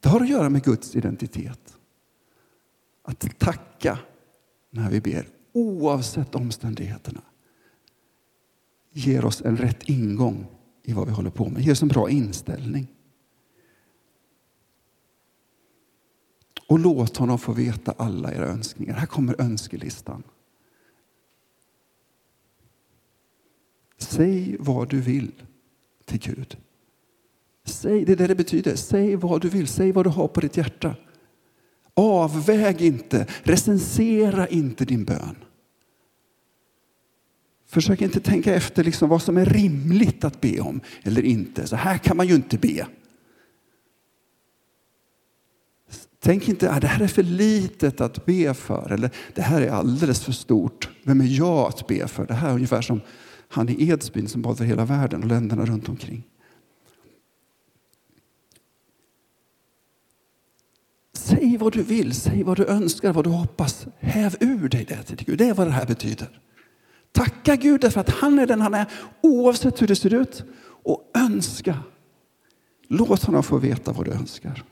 Det 0.00 0.08
har 0.08 0.20
att 0.20 0.28
göra 0.28 0.48
med 0.48 0.64
Guds 0.64 0.96
identitet. 0.96 1.78
Att 3.02 3.38
tacka 3.38 3.98
när 4.70 4.90
vi 4.90 5.00
ber, 5.00 5.28
oavsett 5.52 6.34
omständigheterna 6.34 7.22
ger 8.92 9.24
oss 9.24 9.42
en 9.42 9.56
rätt 9.56 9.82
ingång 9.82 10.46
i 10.82 10.92
vad 10.92 11.06
vi 11.06 11.12
håller 11.12 11.30
på 11.30 11.48
med, 11.48 11.62
ger 11.62 11.72
oss 11.72 11.82
en 11.82 11.88
bra 11.88 12.10
inställning. 12.10 12.86
Och 16.68 16.78
låt 16.78 17.16
honom 17.16 17.38
få 17.38 17.52
veta 17.52 17.92
alla 17.92 18.32
era 18.34 18.46
önskningar. 18.46 18.94
Här 18.94 19.06
kommer 19.06 19.40
önskelistan. 19.40 20.22
Säg 23.98 24.56
vad 24.58 24.88
du 24.88 25.00
vill 25.00 25.32
till 26.04 26.18
Gud. 26.18 26.56
Säg, 27.64 28.04
det 28.04 28.12
är 28.12 28.16
det 28.16 28.26
det 28.26 28.34
betyder. 28.34 28.76
Säg 28.76 29.16
vad 29.16 29.40
du 29.40 29.48
vill, 29.48 29.66
säg 29.66 29.92
vad 29.92 30.06
du 30.06 30.10
har 30.10 30.28
på 30.28 30.40
ditt 30.40 30.56
hjärta. 30.56 30.94
Avväg 31.94 32.82
inte, 32.82 33.26
recensera 33.42 34.48
inte 34.48 34.84
din 34.84 35.04
bön. 35.04 35.36
Försök 37.66 38.02
inte 38.02 38.20
tänka 38.20 38.54
efter 38.54 38.84
liksom 38.84 39.08
vad 39.08 39.22
som 39.22 39.36
är 39.36 39.44
rimligt 39.44 40.24
att 40.24 40.40
be 40.40 40.60
om 40.60 40.80
eller 41.02 41.22
inte. 41.22 41.66
Så 41.66 41.76
här 41.76 41.98
kan 41.98 42.16
man 42.16 42.28
ju 42.28 42.34
inte 42.34 42.58
be. 42.58 42.86
Tänk 46.20 46.48
inte 46.48 46.70
att 46.70 46.80
det 46.80 46.86
här 46.86 47.04
är 47.04 47.08
för 47.08 47.22
litet 47.22 48.00
att 48.00 48.26
be 48.26 48.54
för 48.54 48.92
eller 48.92 49.10
det 49.34 49.42
här 49.42 49.62
är 49.62 49.70
alldeles 49.70 50.24
för 50.24 50.32
stort. 50.32 50.88
Vem 51.02 51.20
är 51.20 51.38
jag 51.38 51.68
att 51.68 51.86
be 51.86 52.08
för? 52.08 52.26
Det 52.26 52.34
här 52.34 52.48
är 52.48 52.54
ungefär 52.54 52.82
som 52.82 53.00
han 53.48 53.68
i 53.68 53.88
Edsbyn 53.88 54.28
som 54.28 54.42
bad 54.42 54.58
för 54.58 54.64
hela 54.64 54.84
världen 54.84 55.22
och 55.22 55.28
länderna 55.28 55.66
runt 55.66 55.88
omkring. 55.88 56.22
Säg 61.12 61.56
vad 61.56 61.72
du 61.72 61.82
vill, 61.82 62.14
säg 62.14 62.42
vad 62.42 62.56
du 62.56 62.66
önskar, 62.66 63.12
vad 63.12 63.24
du 63.24 63.30
hoppas. 63.30 63.86
Häv 63.98 64.36
ur 64.40 64.68
dig 64.68 64.84
det 64.84 65.02
till 65.02 65.26
Gud. 65.26 65.38
Det 65.38 65.48
är 65.48 65.54
vad 65.54 65.66
det 65.66 65.70
här 65.70 65.86
betyder. 65.86 66.40
Tacka 67.12 67.56
Gud 67.56 67.80
därför 67.80 68.00
att 68.00 68.10
han 68.10 68.38
är 68.38 68.46
den 68.46 68.60
han 68.60 68.74
är 68.74 68.86
oavsett 69.20 69.82
hur 69.82 69.86
det 69.86 69.96
ser 69.96 70.14
ut. 70.14 70.44
Och 70.62 71.10
önska. 71.14 71.78
Låt 72.88 73.24
honom 73.24 73.42
få 73.42 73.58
veta 73.58 73.92
vad 73.92 74.06
du 74.06 74.12
önskar. 74.12 74.64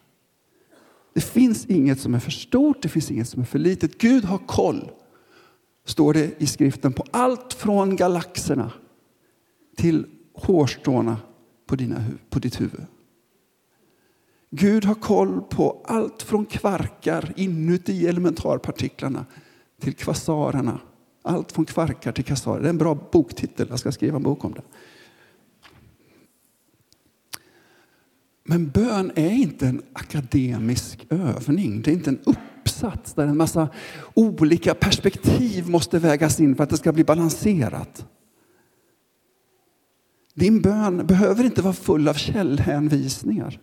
Det 1.15 1.21
finns 1.21 1.67
inget 1.67 2.01
som 2.01 2.15
är 2.15 2.19
för 2.19 2.31
stort, 2.31 2.83
det 2.83 2.89
finns 2.89 3.11
inget 3.11 3.29
som 3.29 3.43
är 3.43 3.47
för 3.47 3.59
litet. 3.59 3.99
Gud 3.99 4.25
har 4.25 4.39
koll 4.39 4.91
står 5.85 6.15
det 6.15 6.43
i 6.43 6.47
skriften, 6.47 6.93
på 6.93 7.05
allt 7.11 7.55
från 7.55 7.97
galaxerna 7.97 8.73
till 9.77 10.07
hårstråna 10.35 11.17
på, 11.67 11.77
dina, 11.77 12.05
på 12.31 12.39
ditt 12.39 12.61
huvud. 12.61 12.87
Gud 14.51 14.85
har 14.85 14.95
koll 14.95 15.41
på 15.41 15.85
allt 15.85 16.23
från 16.23 16.47
kvarkar 16.47 17.33
inuti 17.37 18.07
elementarpartiklarna 18.07 19.27
till 19.81 19.95
kvasarerna. 19.95 20.81
Allt 21.23 21.53
från 21.53 21.65
kvarkar 21.65 22.13
till 22.13 22.25
kvasarer. 22.25 22.61
Det 22.61 22.67
är 22.67 22.71
en 22.71 22.79
bra 22.79 22.99
boktitel. 23.13 23.67
Jag 23.71 23.79
ska 23.79 23.93
skriva 23.93 24.17
en 24.17 24.23
bok 24.23 24.45
om 24.45 24.53
det. 24.53 24.63
Men 28.45 28.69
bön 28.69 29.13
är 29.15 29.31
inte 29.31 29.67
en 29.67 29.83
akademisk 29.93 31.07
övning. 31.09 31.83
Det 31.83 31.91
är 31.91 31.95
inte 31.95 32.11
en 32.11 32.21
upp 32.25 32.39
uppsats 32.85 33.15
där 33.15 33.27
en 33.27 33.37
massa 33.37 33.69
olika 34.15 34.75
perspektiv 34.75 35.69
måste 35.69 35.99
vägas 35.99 36.41
in 36.41 36.57
för 36.57 36.65
att 36.65 36.71
det 36.71 36.77
ska 36.77 36.93
bli 36.93 37.05
balanserat. 37.05 38.07
Din 40.35 40.63
bön 40.63 41.07
behöver 41.07 41.45
inte 41.45 41.63
vara 41.63 41.75
full 41.75 42.09
av 42.09 42.15
källhänvisningar. 42.15 43.61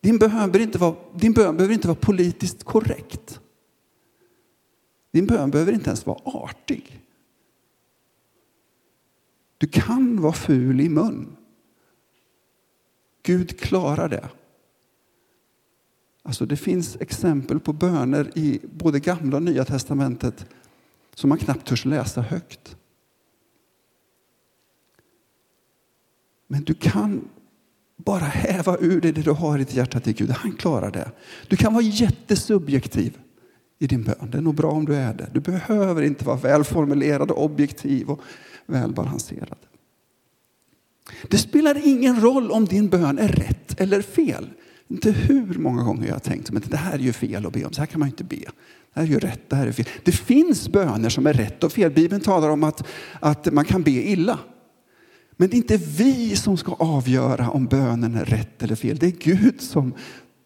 Din, 0.00 0.18
behöver 0.18 0.58
inte 0.58 0.78
vara, 0.78 0.94
din 1.14 1.32
bön 1.32 1.56
behöver 1.56 1.74
inte 1.74 1.88
vara 1.88 1.98
politiskt 2.00 2.64
korrekt. 2.64 3.40
Din 5.12 5.26
bön 5.26 5.50
behöver 5.50 5.72
inte 5.72 5.90
ens 5.90 6.06
vara 6.06 6.18
artig. 6.24 7.00
Du 9.58 9.66
kan 9.66 10.20
vara 10.20 10.32
ful 10.32 10.80
i 10.80 10.88
mun. 10.88 11.36
Gud 13.22 13.58
klarar 13.60 14.08
det. 14.08 14.28
Alltså 16.22 16.46
det 16.46 16.56
finns 16.56 16.96
exempel 17.00 17.60
på 17.60 17.72
böner 17.72 18.38
i 18.38 18.60
både 18.72 19.00
gamla 19.00 19.36
och 19.36 19.42
nya 19.42 19.64
testamentet 19.64 20.46
som 21.14 21.28
man 21.28 21.38
knappt 21.38 21.66
törs 21.66 21.84
läsa 21.84 22.20
högt. 22.20 22.76
Men 26.46 26.64
du 26.64 26.74
kan 26.74 27.28
bara 27.96 28.24
häva 28.24 28.76
ur 28.80 29.00
dig 29.00 29.12
det 29.12 29.22
du 29.22 29.30
har 29.30 29.56
i 29.56 29.58
ditt 29.58 29.74
hjärta 29.74 30.00
till 30.00 30.14
Gud. 30.14 30.30
Han 30.30 30.52
klarar 30.52 30.90
det. 30.90 31.10
Du 31.48 31.56
kan 31.56 31.74
vara 31.74 31.84
jättesubjektiv 31.84 33.18
i 33.78 33.86
din 33.86 34.02
bön. 34.02 34.30
Det 34.30 34.38
är 34.38 34.42
nog 34.42 34.54
bra 34.54 34.70
om 34.70 34.84
du 34.84 34.94
är 34.94 35.14
det. 35.14 35.30
Du 35.32 35.40
behöver 35.40 36.02
inte 36.02 36.24
vara 36.24 36.36
välformulerad 36.36 37.30
objektiv 37.30 38.10
och 38.10 38.20
välbalanserad. 38.66 39.58
Det 41.28 41.38
spelar 41.38 41.86
ingen 41.86 42.20
roll 42.20 42.50
om 42.50 42.64
din 42.64 42.88
bön 42.88 43.18
är 43.18 43.28
rätt 43.28 43.80
eller 43.80 44.02
fel. 44.02 44.50
Inte 44.90 45.10
hur 45.10 45.58
många 45.58 45.82
gånger 45.82 46.06
jag 46.06 46.14
har 46.14 46.20
tänkt 46.20 46.56
att 46.56 46.70
det 46.70 46.76
här 46.76 46.94
är 46.94 46.98
ju 46.98 47.12
fel 47.12 47.46
att 47.46 47.52
be 47.52 47.64
om, 47.64 47.72
så 47.72 47.80
här 47.80 47.86
kan 47.86 48.00
man 48.00 48.08
inte 48.08 48.24
be. 48.24 48.36
Det 48.36 49.00
här 49.00 49.02
är 49.02 49.06
ju 49.06 49.18
rätt, 49.18 49.50
det 49.50 49.56
här 49.56 49.66
är 49.66 49.72
fel. 49.72 49.86
Det 50.04 50.12
finns 50.12 50.68
böner 50.68 51.08
som 51.08 51.26
är 51.26 51.32
rätt 51.32 51.64
och 51.64 51.72
fel. 51.72 51.90
Bibeln 51.90 52.20
talar 52.20 52.48
om 52.48 52.64
att, 52.64 52.86
att 53.20 53.52
man 53.52 53.64
kan 53.64 53.82
be 53.82 53.90
illa. 53.90 54.38
Men 55.36 55.48
det 55.48 55.54
är 55.54 55.58
inte 55.58 55.76
vi 55.76 56.36
som 56.36 56.56
ska 56.56 56.72
avgöra 56.72 57.50
om 57.50 57.66
bönen 57.66 58.14
är 58.14 58.24
rätt 58.24 58.62
eller 58.62 58.74
fel. 58.74 58.96
Det 58.96 59.06
är 59.06 59.10
Gud 59.10 59.60
som, 59.60 59.94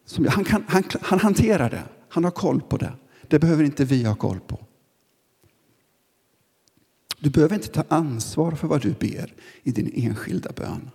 som 0.07 0.27
han, 0.29 0.45
kan, 0.45 0.65
han, 0.69 0.83
han 1.01 1.19
hanterar 1.19 1.71
det. 1.71 1.83
Han 2.09 2.25
har 2.25 2.31
koll 2.31 2.61
på 2.61 2.77
det. 2.77 2.93
Det 3.29 3.39
behöver 3.39 3.65
inte 3.65 3.85
vi 3.85 4.05
ha 4.05 4.15
koll 4.15 4.41
på. 4.41 4.59
Du 7.19 7.31
behöver 7.31 7.55
inte 7.55 7.69
ta 7.69 7.85
ansvar 7.89 8.53
för 8.53 8.69
vad 8.69 8.83
du 8.83 8.91
ber 8.91 9.35
i 9.63 9.71
din 9.71 9.91
enskilda 9.95 10.53
bön. 10.53 10.91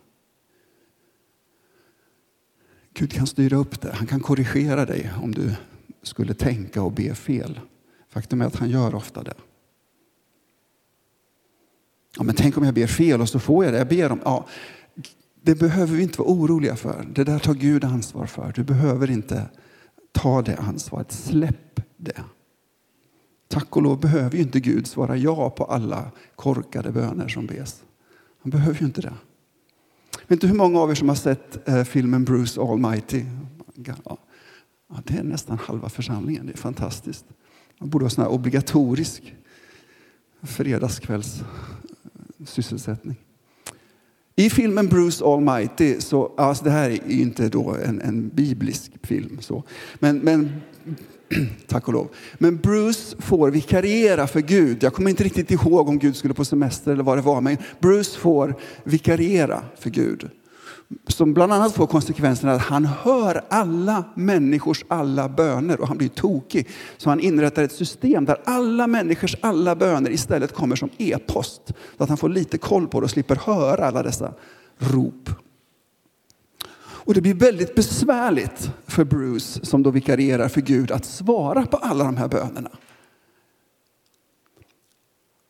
Gud 2.94 3.12
kan 3.12 3.28
styra 3.28 3.58
upp 3.58 3.82
det. 3.82 3.92
Han 3.94 4.08
kan 4.08 4.20
korrigera 4.20 4.86
dig 4.86 5.12
om 5.22 5.32
du 5.32 5.56
skulle 6.04 6.34
tänka 6.34 6.84
och 6.84 6.92
be 6.92 7.16
fel. 7.16 7.60
Faktum 8.10 8.42
är 8.42 8.46
att 8.46 8.56
han 8.56 8.70
gör 8.70 8.96
ofta 8.96 9.24
det. 9.24 9.34
Ja, 12.18 12.24
men 12.24 12.36
tänk 12.36 12.58
om 12.58 12.64
jag 12.64 12.74
ber 12.74 12.88
fel 12.88 13.22
och 13.22 13.30
så 13.30 13.40
får 13.40 13.66
jag 13.66 13.74
det 13.74 13.78
jag 13.78 13.88
ber 13.88 14.12
om. 14.12 14.20
Ja, 14.24 14.48
det 15.42 15.56
behöver 15.56 15.96
vi 15.96 16.04
inte 16.04 16.20
vara 16.20 16.30
oroliga 16.30 16.76
för. 16.76 17.08
Det 17.14 17.24
där 17.24 17.40
tar 17.40 17.54
Gud 17.54 17.84
ansvar 17.84 18.26
för. 18.26 18.54
Du 18.56 18.64
behöver 18.64 19.12
inte 19.12 19.50
ta 20.12 20.42
det 20.42 20.58
ansvaret. 20.58 21.12
Släpp 21.12 21.82
det. 21.98 22.24
Tack 23.48 23.76
och 23.76 23.82
lov 23.82 24.00
behöver 24.00 24.36
ju 24.36 24.42
inte 24.42 24.60
Gud 24.60 24.88
svara 24.88 25.18
ja 25.18 25.50
på 25.50 25.64
alla 25.64 26.12
korkade 26.36 26.92
böner 26.92 27.28
som 27.28 27.46
bes. 27.46 27.84
Han 28.42 28.50
behöver 28.50 28.80
ju 28.80 28.86
inte 28.86 29.02
det 29.02 29.14
vet 30.30 30.38
inte 30.38 30.48
hur 30.48 30.56
många 30.56 30.80
av 30.80 30.92
er 30.92 30.96
som 30.96 31.10
har 31.10 31.16
sett 31.16 31.68
eh, 31.68 31.84
filmen 31.84 32.26
Bruce 32.26 32.62
Almighty? 32.62 33.24
Ja, 33.86 34.18
det 35.04 35.14
är 35.14 35.24
nästan 35.24 35.58
halva 35.58 35.90
församlingen. 35.90 36.46
Det 36.46 36.54
är 36.54 36.58
fantastiskt. 36.58 37.26
Man 37.80 37.90
borde 37.90 38.06
ha 38.06 38.10
sån 38.10 38.24
här 38.24 38.32
obligatorisk 38.32 39.36
fredagskvälls 40.42 41.44
sysselsättning. 42.46 43.16
I 44.36 44.50
filmen 44.50 44.88
Bruce 44.88 45.26
Almighty, 45.26 46.02
så, 46.02 46.34
alltså 46.38 46.64
det 46.64 46.72
här 46.72 46.90
är 46.90 47.12
inte 47.12 47.50
då 47.50 47.76
en, 47.76 48.02
en 48.02 48.30
biblisk 48.30 48.92
film, 49.04 49.38
så. 49.42 49.64
Men, 50.00 50.18
men 50.18 50.62
tack 51.68 51.88
och 51.88 51.94
lov. 51.94 52.08
Men 52.38 52.58
Bruce 52.58 53.16
får 53.20 53.52
vikariera 53.52 54.28
för 54.28 54.40
Gud. 54.40 54.84
Jag 54.84 54.94
kommer 54.94 55.10
inte 55.10 55.24
riktigt 55.24 55.52
ihåg 55.52 55.90
om 55.90 56.00
Gud 56.00 56.16
skulle 56.16 56.34
på 56.34 56.46
semester 56.46 56.92
eller 56.92 57.04
vad 57.04 57.18
det 57.18 57.22
var, 57.22 57.42
men 57.42 57.58
Bruce 57.80 58.20
får 58.20 58.56
vikariera 58.84 59.64
för 59.80 59.90
Gud 59.90 60.30
som 61.08 61.34
bland 61.34 61.54
annat 61.54 61.74
får 61.74 61.88
konsekvensen 61.88 62.50
att 62.50 62.62
han 62.62 62.86
hör 62.86 63.42
alla 63.50 64.04
människors 64.16 64.86
alla 64.88 65.30
böner 65.30 65.82
och 65.82 65.88
han 65.88 65.98
blir 65.98 66.08
tokig. 66.08 66.68
Så 66.98 67.10
han 67.10 67.20
inrättar 67.20 67.64
ett 67.64 67.72
system 67.72 68.26
där 68.26 68.38
alla 68.46 68.88
människors 68.88 69.36
alla 69.42 69.76
böner 69.76 70.12
istället 70.12 70.54
kommer 70.54 70.76
som 70.76 70.90
e-post. 70.98 71.62
Så 71.98 72.04
att 72.04 72.10
han 72.10 72.18
får 72.18 72.30
lite 72.30 72.58
koll 72.58 72.88
på 72.88 73.00
det 73.00 73.04
och 73.04 73.12
slipper 73.12 73.36
höra 73.36 73.86
alla 73.86 74.04
dessa 74.04 74.34
rop. 74.78 75.30
Och 77.10 77.16
det 77.16 77.22
blir 77.22 77.34
väldigt 77.34 77.76
besvärligt 77.76 78.72
för 78.88 79.04
Bruce 79.04 79.66
som 79.66 79.84
då 79.84 79.92
vikarierar 79.92 80.50
för 80.50 80.62
Gud 80.62 80.92
att 80.92 81.06
svara 81.06 81.66
på 81.66 81.78
alla 81.78 82.04
de 82.04 82.18
här 82.18 82.28
bönerna. 82.28 82.70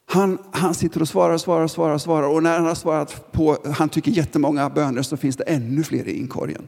Han, 0.05 0.37
han 0.51 0.73
sitter 0.73 1.01
och 1.01 1.07
svarar, 1.07 1.37
svarar, 1.37 1.67
svarar, 1.67 1.97
svarar 1.97 2.27
och 2.27 2.43
när 2.43 2.57
han 2.57 2.65
har 2.65 2.75
svarat 2.75 3.31
på, 3.31 3.57
han 3.65 3.89
tycker 3.89 4.11
jättemånga 4.11 4.69
böner 4.69 5.01
så 5.01 5.17
finns 5.17 5.35
det 5.35 5.43
ännu 5.43 5.83
fler 5.83 6.07
i 6.07 6.19
inkorgen. 6.19 6.67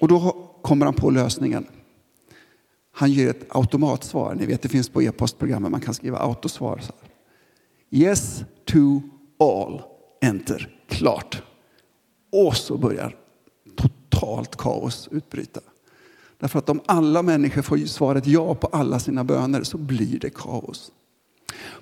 Och 0.00 0.08
då 0.08 0.50
kommer 0.62 0.86
han 0.86 0.94
på 0.94 1.10
lösningen. 1.10 1.66
Han 2.92 3.12
ger 3.12 3.30
ett 3.30 3.46
automatsvar. 3.48 4.34
Ni 4.34 4.46
vet 4.46 4.62
det 4.62 4.68
finns 4.68 4.88
på 4.88 5.02
e-postprogrammen, 5.02 5.70
man 5.70 5.80
kan 5.80 5.94
skriva 5.94 6.18
autosvar. 6.18 6.80
Yes 7.90 8.44
to 8.64 9.02
all, 9.38 9.82
enter, 10.20 10.73
klart. 10.88 11.42
Och 12.32 12.56
så 12.56 12.76
börjar 12.76 13.16
totalt 13.76 14.56
kaos 14.56 15.08
utbryta. 15.12 15.60
Därför 16.38 16.58
att 16.58 16.68
om 16.68 16.80
alla 16.86 17.22
människor 17.22 17.62
får 17.62 17.78
svaret 17.78 18.26
ja 18.26 18.54
på 18.54 18.66
alla 18.66 18.98
sina 18.98 19.24
böner 19.24 19.62
så 19.62 19.78
blir 19.78 20.18
det 20.18 20.30
kaos. 20.30 20.92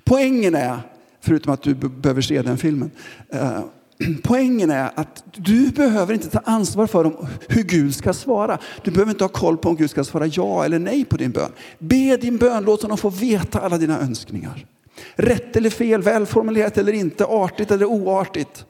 Poängen 0.05 0.55
är, 0.55 0.81
förutom 1.21 1.53
att 1.53 1.63
du 1.63 1.75
behöver 1.75 2.23
se 2.23 2.43
den 2.43 2.59
filmen, 2.59 2.91
eh, 3.29 3.61
Poängen 4.23 4.71
är 4.71 4.91
att 4.95 5.25
du 5.37 5.71
behöver 5.71 6.15
inte 6.15 6.29
ta 6.29 6.39
ansvar 6.39 6.87
för 6.87 7.29
hur 7.49 7.63
Gud 7.63 7.95
ska 7.95 8.13
svara. 8.13 8.59
Du 8.85 8.91
behöver 8.91 9.13
inte 9.13 9.25
ha 9.25 9.29
koll 9.29 9.57
på 9.57 9.69
om 9.69 9.77
Gud 9.77 9.91
ska 9.91 10.05
svara 10.05 10.27
ja 10.27 10.65
eller 10.65 10.79
nej 10.79 11.05
på 11.05 11.17
din 11.17 11.31
bön. 11.31 11.53
Be 11.79 12.17
din 12.17 12.37
bön, 12.37 12.65
låt 12.65 12.83
honom 12.83 12.99
få 12.99 13.11
veta 13.11 13.61
alla 13.61 13.79
dina 13.79 14.01
önskningar. 14.01 14.67
Rätt 15.15 15.57
eller 15.57 15.71
fel, 15.71 16.03
välformulerat 16.03 16.79
eller 16.79 16.93
inte, 16.93 17.25
artigt 17.25 17.71
eller 17.71 17.87
oartigt. 17.87 18.67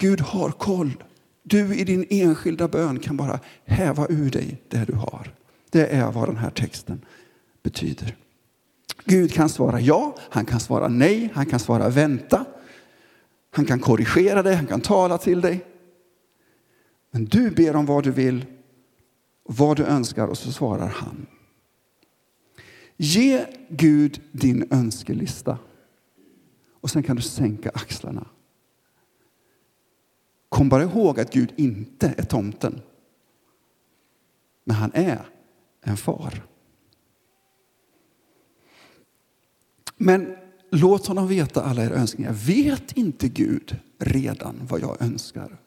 Gud 0.00 0.20
har 0.20 0.50
koll. 0.50 1.04
Du 1.42 1.74
i 1.74 1.84
din 1.84 2.06
enskilda 2.10 2.68
bön 2.68 2.98
kan 2.98 3.16
bara 3.16 3.40
häva 3.64 4.06
ur 4.08 4.30
dig 4.30 4.62
det 4.68 4.84
du 4.84 4.92
har. 4.92 5.34
Det 5.70 5.86
är 5.86 6.12
vad 6.12 6.28
den 6.28 6.36
här 6.36 6.50
texten 6.50 7.04
betyder. 7.62 8.16
Gud 9.04 9.32
kan 9.32 9.48
svara 9.48 9.80
ja, 9.80 10.16
han 10.18 10.44
kan 10.44 10.60
svara 10.60 10.88
nej, 10.88 11.30
han 11.34 11.46
kan 11.46 11.60
svara 11.60 11.88
vänta. 11.88 12.44
Han 13.50 13.64
kan 13.64 13.80
korrigera 13.80 14.42
dig, 14.42 14.54
han 14.54 14.66
kan 14.66 14.80
tala 14.80 15.18
till 15.18 15.40
dig. 15.40 15.64
Men 17.10 17.24
du 17.24 17.50
ber 17.50 17.76
om 17.76 17.86
vad 17.86 18.04
du 18.04 18.10
vill, 18.10 18.44
vad 19.44 19.76
du 19.76 19.84
önskar 19.84 20.26
och 20.26 20.38
så 20.38 20.52
svarar 20.52 20.88
han. 20.88 21.26
Ge 22.96 23.44
Gud 23.68 24.20
din 24.32 24.68
önskelista 24.70 25.58
och 26.80 26.90
sen 26.90 27.02
kan 27.02 27.16
du 27.16 27.22
sänka 27.22 27.70
axlarna 27.74 28.26
Kom 30.50 30.68
bara 30.68 30.82
ihåg 30.82 31.20
att 31.20 31.32
Gud 31.32 31.52
inte 31.56 32.14
är 32.18 32.24
tomten. 32.24 32.80
Men 34.64 34.76
han 34.76 34.90
är 34.94 35.26
en 35.82 35.96
far. 35.96 36.42
Men 39.96 40.36
låt 40.70 41.06
honom 41.06 41.28
veta 41.28 41.62
alla 41.62 41.84
era 41.84 41.94
önskningar. 41.94 42.32
Vet 42.32 42.92
inte 42.92 43.28
Gud 43.28 43.78
redan 43.98 44.56
vad 44.68 44.80
jag 44.80 45.02
önskar? 45.02 45.60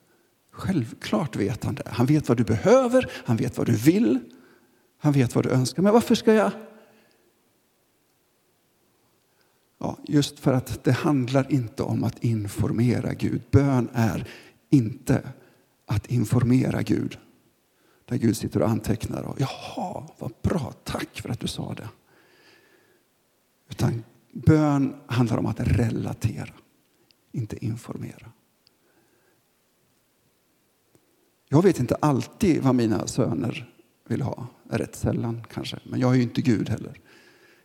Självklart 0.51 1.35
vet 1.35 1.63
han 1.63 1.75
det. 1.75 1.89
Han 1.89 2.05
vet 2.05 2.29
vad 2.29 2.37
du 2.37 2.43
behöver, 2.43 3.11
han 3.25 3.37
vet 3.37 3.57
vad 3.57 3.67
du 3.67 3.75
vill, 3.75 4.19
han 4.97 5.13
vet 5.13 5.35
vad 5.35 5.45
du 5.45 5.49
önskar. 5.49 5.83
Men 5.83 5.93
varför 5.93 6.15
ska 6.15 6.33
jag? 6.33 6.51
Ja, 9.79 9.97
just 10.03 10.39
för 10.39 10.53
att 10.53 10.83
det 10.83 10.91
handlar 10.91 11.51
inte 11.51 11.83
om 11.83 12.03
att 12.03 12.23
informera 12.23 13.13
Gud. 13.13 13.41
Bön 13.51 13.89
är 13.93 14.27
inte 14.73 15.33
att 15.85 16.07
informera 16.07 16.81
Gud. 16.81 17.17
Där 18.05 18.17
Gud 18.17 18.37
sitter 18.37 18.61
och 18.61 18.69
antecknar. 18.69 19.21
Och, 19.23 19.41
Jaha, 19.41 20.07
vad 20.19 20.33
bra, 20.41 20.73
tack 20.83 21.21
för 21.21 21.29
att 21.29 21.39
du 21.39 21.47
sa 21.47 21.73
det. 21.73 21.89
Utan 23.69 24.03
bön 24.31 24.95
handlar 25.05 25.37
om 25.37 25.45
att 25.45 25.59
relatera, 25.59 26.53
inte 27.31 27.65
informera. 27.65 28.31
Jag 31.49 31.61
vet 31.61 31.79
inte 31.79 31.95
alltid 31.95 32.61
vad 32.61 32.75
mina 32.75 33.07
söner 33.07 33.73
vill 34.07 34.21
ha. 34.21 34.47
Rätt 34.69 34.95
sällan 34.95 35.45
kanske. 35.53 35.79
Men 35.83 35.99
jag 35.99 36.11
är 36.11 36.15
ju 36.15 36.23
inte 36.23 36.41
Gud 36.41 36.69
heller. 36.69 36.99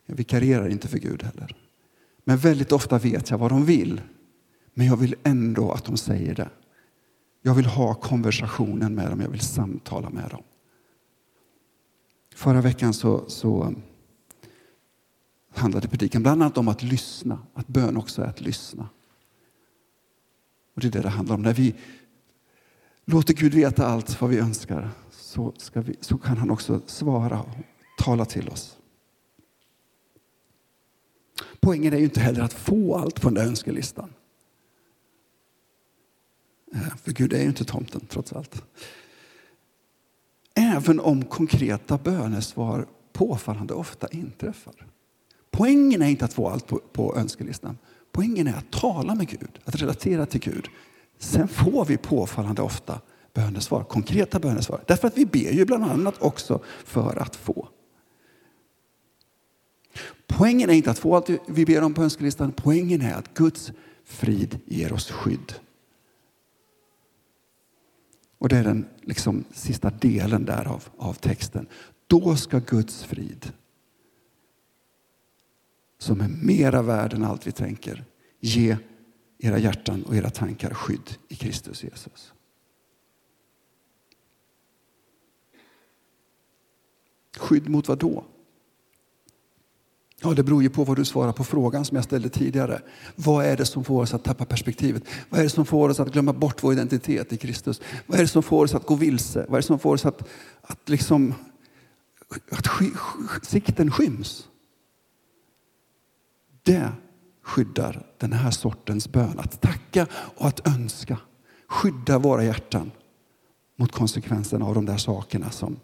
Jag 0.05 0.15
vikarierar 0.15 0.69
inte 0.69 0.87
för 0.87 0.97
Gud 0.97 1.23
heller. 1.23 1.55
Men 2.23 2.37
väldigt 2.37 2.71
ofta 2.71 2.97
vet 2.97 3.29
jag 3.29 3.37
vad 3.37 3.51
de 3.51 3.65
vill. 3.65 4.01
Men 4.73 4.87
jag 4.87 4.97
vill 4.97 5.15
ändå 5.23 5.71
att 5.71 5.85
de 5.85 5.97
säger 5.97 6.35
det. 6.35 6.49
Jag 7.41 7.53
vill 7.53 7.65
ha 7.65 7.93
konversationen 7.93 8.95
med 8.95 9.09
dem, 9.09 9.21
jag 9.21 9.29
vill 9.29 9.39
samtala 9.39 10.09
med 10.09 10.29
dem. 10.29 10.43
Förra 12.35 12.61
veckan 12.61 12.93
så, 12.93 13.29
så 13.29 13.63
um, 13.63 13.81
handlade 15.53 15.87
predikan 15.87 16.21
bland 16.21 16.41
annat 16.41 16.57
om 16.57 16.67
att 16.67 16.83
lyssna, 16.83 17.39
att 17.53 17.67
bön 17.67 17.97
också 17.97 18.21
är 18.21 18.25
att 18.25 18.41
lyssna. 18.41 18.89
Och 20.75 20.81
Det 20.81 20.87
är 20.87 20.91
det 20.91 21.01
det 21.01 21.09
handlar 21.09 21.35
om. 21.35 21.41
När 21.41 21.53
vi 21.53 21.75
låter 23.05 23.33
Gud 23.33 23.53
veta 23.53 23.87
allt 23.87 24.21
vad 24.21 24.29
vi 24.29 24.39
önskar 24.39 24.89
så, 25.11 25.53
vi, 25.73 25.95
så 26.01 26.17
kan 26.17 26.37
han 26.37 26.51
också 26.51 26.81
svara 26.85 27.41
och 27.41 27.55
tala 27.97 28.25
till 28.25 28.49
oss. 28.49 28.77
Poängen 31.59 31.93
är 31.93 31.97
ju 31.97 32.03
inte 32.03 32.19
heller 32.19 32.41
att 32.41 32.53
få 32.53 32.97
allt 32.97 33.21
på 33.21 33.27
den 33.29 33.33
där 33.33 33.47
önskelistan. 33.47 34.13
Eh, 36.73 36.95
för 37.03 37.11
Gud 37.11 37.33
är 37.33 37.41
ju 37.41 37.47
inte 37.47 37.65
tomten 37.65 38.01
trots 38.09 38.33
allt. 38.33 38.63
Även 40.53 40.99
om 40.99 41.25
konkreta 41.25 41.97
bönesvar 41.97 42.87
påfallande 43.13 43.73
ofta 43.73 44.07
inträffar. 44.07 44.85
Poängen 45.51 46.01
är 46.01 46.07
inte 46.07 46.25
att 46.25 46.33
få 46.33 46.49
allt 46.49 46.67
på, 46.67 46.79
på 46.91 47.15
önskelistan. 47.17 47.77
Poängen 48.11 48.47
är 48.47 48.53
att 48.53 48.71
tala 48.71 49.15
med 49.15 49.27
Gud, 49.27 49.59
att 49.65 49.75
relatera 49.75 50.25
till 50.25 50.41
Gud. 50.41 50.67
Sen 51.17 51.47
får 51.47 51.85
vi 51.85 51.97
påfallande 51.97 52.61
ofta 52.61 53.01
bönesvar, 53.33 53.83
konkreta 53.83 54.39
bönesvar. 54.39 54.83
Därför 54.87 55.07
att 55.07 55.17
vi 55.17 55.25
ber 55.25 55.51
ju 55.51 55.65
bland 55.65 55.83
annat 55.83 56.21
också 56.21 56.59
för 56.85 57.21
att 57.21 57.35
få. 57.35 57.67
Poängen 60.27 60.69
är 60.69 60.73
inte 60.73 60.91
att 60.91 60.99
få 60.99 61.15
allt 61.15 61.29
vi 61.47 61.65
ber 61.65 61.83
om 61.83 61.93
på 61.93 62.03
önskelistan. 62.03 62.51
Poängen 62.51 63.01
är 63.01 63.13
att 63.13 63.33
Guds 63.33 63.71
frid 64.03 64.59
ger 64.65 64.93
oss 64.93 65.11
skydd. 65.11 65.53
Och 68.39 68.49
det 68.49 68.57
är 68.57 68.63
den 68.63 68.85
liksom, 69.01 69.43
sista 69.51 69.89
delen 69.89 70.45
där 70.45 70.67
av, 70.67 70.83
av 70.97 71.13
texten. 71.13 71.67
Då 72.07 72.35
ska 72.35 72.59
Guds 72.59 73.03
frid, 73.03 73.53
som 75.97 76.21
är 76.21 76.27
mera 76.27 76.81
värd 76.81 77.13
än 77.13 77.23
allt 77.23 77.47
vi 77.47 77.51
tänker, 77.51 78.05
ge 78.39 78.77
era 79.37 79.57
hjärtan 79.57 80.03
och 80.03 80.15
era 80.15 80.29
tankar 80.29 80.73
skydd 80.73 81.17
i 81.27 81.35
Kristus 81.35 81.83
Jesus. 81.83 82.33
Skydd 87.37 87.69
mot 87.69 87.87
vad 87.87 87.97
då? 87.97 88.25
Ja, 90.21 90.33
det 90.33 90.43
beror 90.43 90.63
ju 90.63 90.69
på 90.69 90.83
vad 90.83 90.97
du 90.97 91.05
svarar 91.05 91.31
på 91.31 91.43
frågan 91.43 91.85
som 91.85 91.95
jag 91.95 92.03
ställde 92.03 92.29
tidigare. 92.29 92.81
Vad 93.15 93.45
är 93.45 93.57
det 93.57 93.65
som 93.65 93.83
får 93.83 94.01
oss 94.01 94.13
att 94.13 94.23
tappa 94.23 94.45
perspektivet? 94.45 95.03
Vad 95.29 95.39
är 95.39 95.43
det 95.43 95.49
som 95.49 95.65
får 95.65 95.89
oss 95.89 95.99
att 95.99 96.11
glömma 96.11 96.33
bort 96.33 96.63
vår 96.63 96.73
identitet 96.73 97.33
i 97.33 97.37
Kristus? 97.37 97.81
Vad 98.05 98.17
är 98.17 98.23
det 98.23 98.27
som 98.27 98.43
får 98.43 98.63
oss 98.63 98.75
att 98.75 98.85
gå 98.85 98.95
vilse? 98.95 99.45
Vad 99.49 99.57
är 99.57 99.61
det 99.61 99.67
som 99.67 99.79
får 99.79 99.93
oss 99.93 100.05
att, 100.05 100.27
att, 100.61 100.89
liksom, 100.89 101.33
att 102.51 102.67
sky, 102.67 102.85
sikten 103.43 103.91
skyms? 103.91 104.47
Det 106.63 106.91
skyddar 107.43 108.05
den 108.17 108.33
här 108.33 108.51
sortens 108.51 109.11
bön. 109.11 109.39
Att 109.39 109.61
tacka 109.61 110.07
och 110.13 110.47
att 110.47 110.67
önska. 110.67 111.17
Skydda 111.67 112.19
våra 112.19 112.43
hjärtan 112.43 112.91
mot 113.75 113.91
konsekvenserna 113.91 114.65
av 114.65 114.75
de 114.75 114.85
där 114.85 114.97
sakerna 114.97 115.49
som, 115.49 115.79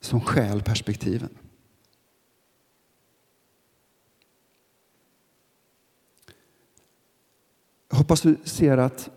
som 0.00 0.20
stjäl 0.20 0.62
perspektiven. 0.62 1.30
Jag 7.96 7.98
hoppas 7.98 8.20
du 8.20 8.36
ser 8.44 8.78
att 8.78 9.10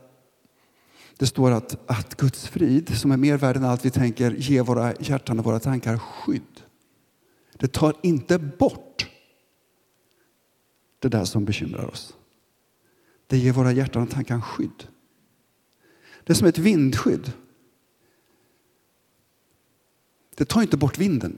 det 1.18 1.28
står 1.28 1.52
att, 1.52 1.92
att 1.92 2.16
Guds 2.16 2.48
frid, 2.48 2.98
som 2.98 3.12
är 3.12 3.18
mer 3.18 3.38
värd 3.38 3.56
än 3.56 3.64
allt 3.64 3.86
vi 3.86 3.90
tänker, 3.90 4.32
ger 4.32 4.64
våra 4.64 4.94
hjärtan 5.00 5.40
och 5.40 5.46
våra 5.46 5.60
tankar 5.60 5.98
skydd. 5.98 6.62
Det 7.54 7.68
tar 7.68 7.96
inte 8.04 8.40
bort 8.40 9.08
det 11.00 11.08
där 11.08 11.26
som 11.26 11.46
bekymrar 11.46 11.86
oss. 11.86 12.16
Det 13.28 13.38
ger 13.38 13.52
våra 13.52 13.72
hjärtan 13.72 14.04
och 14.04 14.10
tankar 14.10 14.42
skydd. 14.42 14.88
Det 16.24 16.34
är 16.34 16.36
som 16.36 16.48
ett 16.48 16.58
vindskydd. 16.58 17.32
Det 20.36 20.46
tar 20.46 20.62
inte 20.62 20.78
bort 20.78 20.98
vinden. 20.98 21.38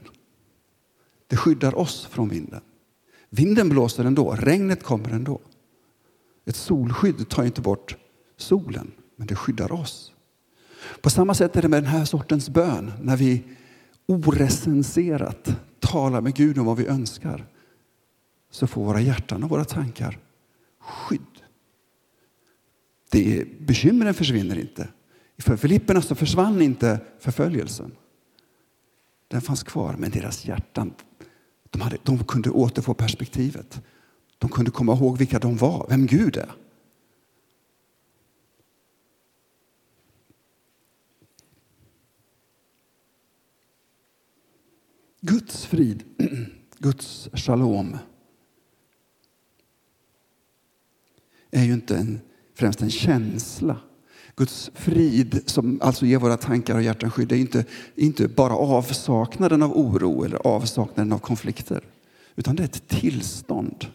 Det 1.26 1.36
skyddar 1.36 1.74
oss 1.78 2.06
från 2.06 2.28
vinden. 2.28 2.60
Vinden 3.28 3.68
blåser 3.68 4.04
ändå, 4.04 4.34
regnet 4.34 4.82
kommer 4.82 5.10
ändå. 5.10 5.40
Ett 6.44 6.56
solskydd 6.56 7.28
tar 7.28 7.44
inte 7.44 7.60
bort 7.60 7.96
solen, 8.36 8.92
men 9.16 9.26
det 9.26 9.36
skyddar 9.36 9.72
oss. 9.72 10.12
På 11.00 11.10
samma 11.10 11.34
sätt 11.34 11.56
är 11.56 11.62
det 11.62 11.68
med 11.68 11.82
den 11.82 11.90
här 11.90 12.04
sortens 12.04 12.50
bön, 12.50 12.92
när 13.02 13.16
vi 13.16 13.42
orecenserat 14.06 15.56
talar 15.80 16.20
med 16.20 16.34
Gud 16.34 16.58
om 16.58 16.66
vad 16.66 16.76
vi 16.76 16.86
önskar, 16.86 17.46
så 18.50 18.66
får 18.66 18.84
våra 18.84 19.00
hjärtan 19.00 19.42
och 19.42 19.50
våra 19.50 19.64
tankar 19.64 20.18
skydd. 20.78 21.20
Det 23.10 23.46
bekymren 23.60 24.14
försvinner 24.14 24.58
inte. 24.58 24.88
För 25.38 25.56
Filipperna 25.56 26.02
så 26.02 26.14
försvann 26.14 26.62
inte 26.62 27.00
förföljelsen. 27.18 27.92
Den 29.28 29.40
fanns 29.40 29.62
kvar, 29.62 29.94
men 29.98 30.10
deras 30.10 30.44
hjärtan 30.44 30.94
de, 31.70 31.80
hade, 31.80 31.96
de 32.02 32.24
kunde 32.24 32.50
återfå 32.50 32.94
perspektivet. 32.94 33.82
De 34.42 34.50
kunde 34.50 34.70
komma 34.70 34.92
ihåg 34.92 35.18
vilka 35.18 35.38
de 35.38 35.56
var, 35.56 35.86
vem 35.88 36.06
Gud 36.06 36.36
är. 36.36 36.52
Guds 45.20 45.66
frid, 45.66 46.04
Guds 46.78 47.28
shalom 47.32 47.96
är 51.50 51.64
ju 51.64 51.72
inte 51.72 51.96
en, 51.96 52.20
främst 52.54 52.82
en 52.82 52.90
känsla. 52.90 53.76
Guds 54.36 54.70
frid, 54.74 55.42
som 55.46 55.80
alltså 55.82 56.06
ger 56.06 56.18
våra 56.18 56.36
tankar 56.36 56.74
och 56.74 56.82
hjärtan 56.82 57.10
skydd, 57.10 57.32
är 57.32 57.36
inte, 57.36 57.64
inte 57.94 58.28
bara 58.28 58.52
avsaknaden 58.52 59.62
av 59.62 59.78
oro 59.78 60.24
eller 60.24 60.46
avsaknaden 60.46 61.12
av 61.12 61.18
konflikter. 61.18 61.84
Utan 62.36 62.56
det 62.56 62.62
är 62.62 62.64
ett 62.64 62.88
tillstånd 62.88 63.86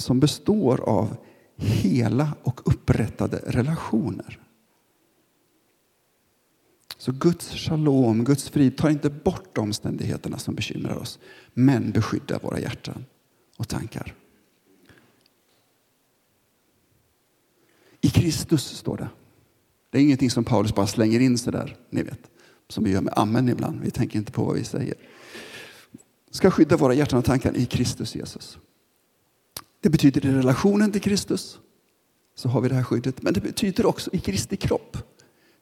som 0.00 0.20
består 0.20 0.80
av 0.80 1.16
hela 1.56 2.34
och 2.42 2.60
upprättade 2.64 3.42
relationer. 3.46 4.40
Så 6.98 7.12
Guds 7.12 7.54
shalom, 7.54 8.24
Guds 8.24 8.48
frid 8.48 8.76
tar 8.76 8.90
inte 8.90 9.10
bort 9.10 9.58
omständigheterna 9.58 10.38
som 10.38 10.54
bekymrar 10.54 10.96
oss, 10.96 11.18
men 11.54 11.90
beskyddar 11.90 12.40
våra 12.40 12.60
hjärtan 12.60 13.04
och 13.56 13.68
tankar. 13.68 14.14
I 18.00 18.10
Kristus 18.10 18.64
står 18.64 18.96
det. 18.96 19.08
Det 19.90 19.98
är 19.98 20.02
ingenting 20.02 20.30
som 20.30 20.44
Paulus 20.44 20.74
bara 20.74 20.86
slänger 20.86 21.20
in 21.20 21.38
sådär, 21.38 21.58
där, 21.58 21.76
ni 21.90 22.02
vet. 22.02 22.30
Som 22.68 22.84
vi 22.84 22.90
gör 22.90 23.00
med 23.00 23.12
amen 23.16 23.48
ibland. 23.48 23.80
Vi 23.80 23.90
tänker 23.90 24.18
inte 24.18 24.32
på 24.32 24.44
vad 24.44 24.56
vi 24.56 24.64
säger. 24.64 24.94
Ska 26.30 26.50
skydda 26.50 26.76
våra 26.76 26.94
hjärtan 26.94 27.18
och 27.18 27.24
tankar 27.24 27.56
i 27.56 27.66
Kristus 27.66 28.14
Jesus. 28.14 28.58
Det 29.80 29.90
betyder 29.90 30.26
i 30.26 30.32
relationen 30.32 30.92
till 30.92 31.00
Kristus 31.00 31.58
så 32.34 32.48
har 32.48 32.60
vi 32.60 32.68
det 32.68 32.74
här 32.74 32.82
skyddet. 32.82 33.22
Men 33.22 33.34
det 33.34 33.40
betyder 33.40 33.86
också 33.86 34.10
i 34.12 34.18
Kristi 34.18 34.56
kropp. 34.56 34.96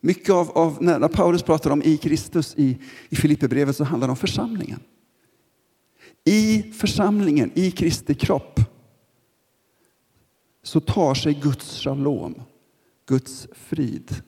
Mycket 0.00 0.30
av, 0.30 0.50
av 0.50 0.82
när 0.82 1.08
Paulus 1.08 1.42
pratar 1.42 1.70
om 1.70 1.82
i 1.82 1.96
Kristus 1.96 2.54
i, 2.56 2.78
i 3.08 3.16
Filipperbrevet 3.16 3.76
så 3.76 3.84
handlar 3.84 4.08
det 4.08 4.10
om 4.10 4.16
församlingen. 4.16 4.80
I 6.24 6.62
församlingen, 6.62 7.50
i 7.54 7.70
Kristi 7.70 8.14
kropp 8.14 8.60
så 10.62 10.80
tar 10.80 11.14
sig 11.14 11.34
Guds 11.42 11.80
shalom, 11.80 12.42
Guds 13.06 13.48
frid, 13.52 14.22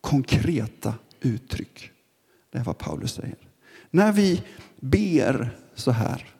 konkreta 0.00 0.94
uttryck. 1.20 1.90
Det 2.50 2.58
är 2.58 2.64
vad 2.64 2.78
Paulus 2.78 3.14
säger. 3.14 3.38
När 3.90 4.12
vi 4.12 4.42
ber 4.80 5.58
så 5.74 5.90
här 5.90 6.34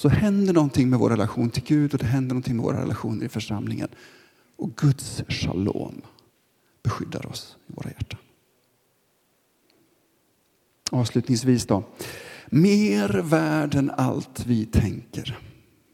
så 0.00 0.08
händer 0.08 0.52
någonting 0.52 0.90
med 0.90 0.98
vår 0.98 1.10
relation 1.10 1.50
till 1.50 1.62
Gud 1.64 1.92
och 1.92 1.98
det 1.98 2.06
händer 2.06 2.34
någonting 2.34 2.56
med 2.56 2.64
våra 2.64 2.80
relationer 2.80 3.24
i 3.24 3.28
församlingen. 3.28 3.88
Och 4.56 4.76
Guds 4.76 5.22
shalom 5.28 6.02
beskyddar 6.82 7.26
oss 7.26 7.56
i 7.66 7.72
våra 7.72 7.90
hjärtan. 7.90 8.18
Avslutningsvis 10.90 11.66
då. 11.66 11.84
Mer 12.46 13.08
värd 13.08 13.74
än 13.74 13.90
allt 13.90 14.46
vi 14.46 14.66
tänker, 14.66 15.38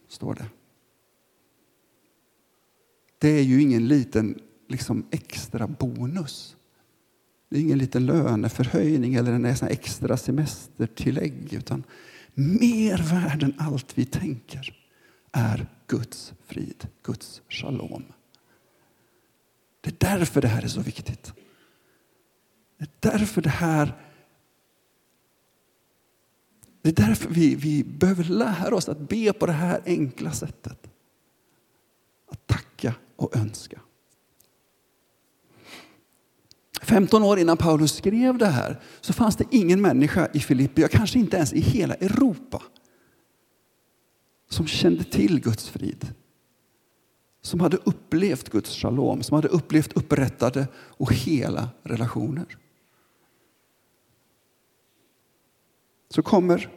står 0.08 0.34
det. 0.34 0.46
Det 3.18 3.28
är 3.28 3.42
ju 3.42 3.62
ingen 3.62 3.88
liten 3.88 4.38
liksom, 4.68 5.06
extra 5.10 5.66
bonus. 5.66 6.56
Det 7.48 7.56
är 7.56 7.60
ingen 7.60 7.78
liten 7.78 8.06
löneförhöjning 8.06 9.14
eller 9.14 9.32
en 9.32 9.44
extra 9.44 10.16
semestertillägg. 10.16 11.52
Utan 11.52 11.84
mer 12.36 12.98
värd 12.98 13.42
än 13.42 13.54
allt 13.58 13.98
vi 13.98 14.04
tänker 14.04 14.76
är 15.32 15.66
Guds 15.86 16.34
frid, 16.46 16.88
Guds 17.02 17.42
shalom. 17.48 18.04
Det 19.80 19.90
är 19.90 20.16
därför 20.18 20.40
det 20.40 20.48
här 20.48 20.62
är 20.62 20.68
så 20.68 20.80
viktigt. 20.80 21.32
Det 22.78 22.84
är 22.84 23.10
därför 23.10 23.42
det 23.42 23.50
här 23.50 23.94
det 26.82 27.00
är 27.00 27.06
därför 27.06 27.30
vi, 27.30 27.54
vi 27.54 27.84
behöver 27.84 28.24
lära 28.24 28.74
oss 28.76 28.88
att 28.88 29.08
be 29.08 29.32
på 29.32 29.46
det 29.46 29.52
här 29.52 29.80
enkla 29.86 30.32
sättet. 30.32 30.90
Att 32.26 32.46
tacka 32.46 32.94
och 33.16 33.36
önska. 33.36 33.80
15 36.86 37.22
år 37.22 37.38
innan 37.38 37.56
Paulus 37.56 37.92
skrev 37.96 38.38
det 38.38 38.46
här 38.46 38.80
så 39.00 39.12
fanns 39.12 39.36
det 39.36 39.44
ingen 39.50 39.80
människa 39.80 40.28
i 40.32 40.40
Filippi, 40.40 40.86
kanske 40.90 41.18
inte 41.18 41.36
ens 41.36 41.52
i 41.52 41.60
hela 41.60 41.94
Europa, 41.94 42.62
som 44.48 44.66
kände 44.66 45.04
till 45.04 45.40
Guds 45.40 45.68
frid. 45.68 46.14
Som 47.42 47.60
hade 47.60 47.76
upplevt 47.76 48.50
Guds 48.50 48.76
shalom, 48.76 49.22
som 49.22 49.34
hade 49.34 49.48
upplevt 49.48 49.92
upprättade 49.92 50.68
och 50.74 51.12
hela 51.12 51.68
relationer. 51.82 52.46
Så 56.08 56.22
kommer 56.22 56.70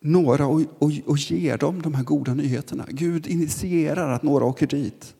några 0.00 0.46
och, 0.46 0.60
och, 0.78 0.90
och 1.06 1.18
ger 1.18 1.58
dem 1.58 1.82
de 1.82 1.94
här 1.94 2.04
goda 2.04 2.34
nyheterna. 2.34 2.86
Gud 2.88 3.26
initierar 3.26 4.12
att 4.12 4.22
några 4.22 4.44
åker 4.44 4.66
dit 4.66 5.14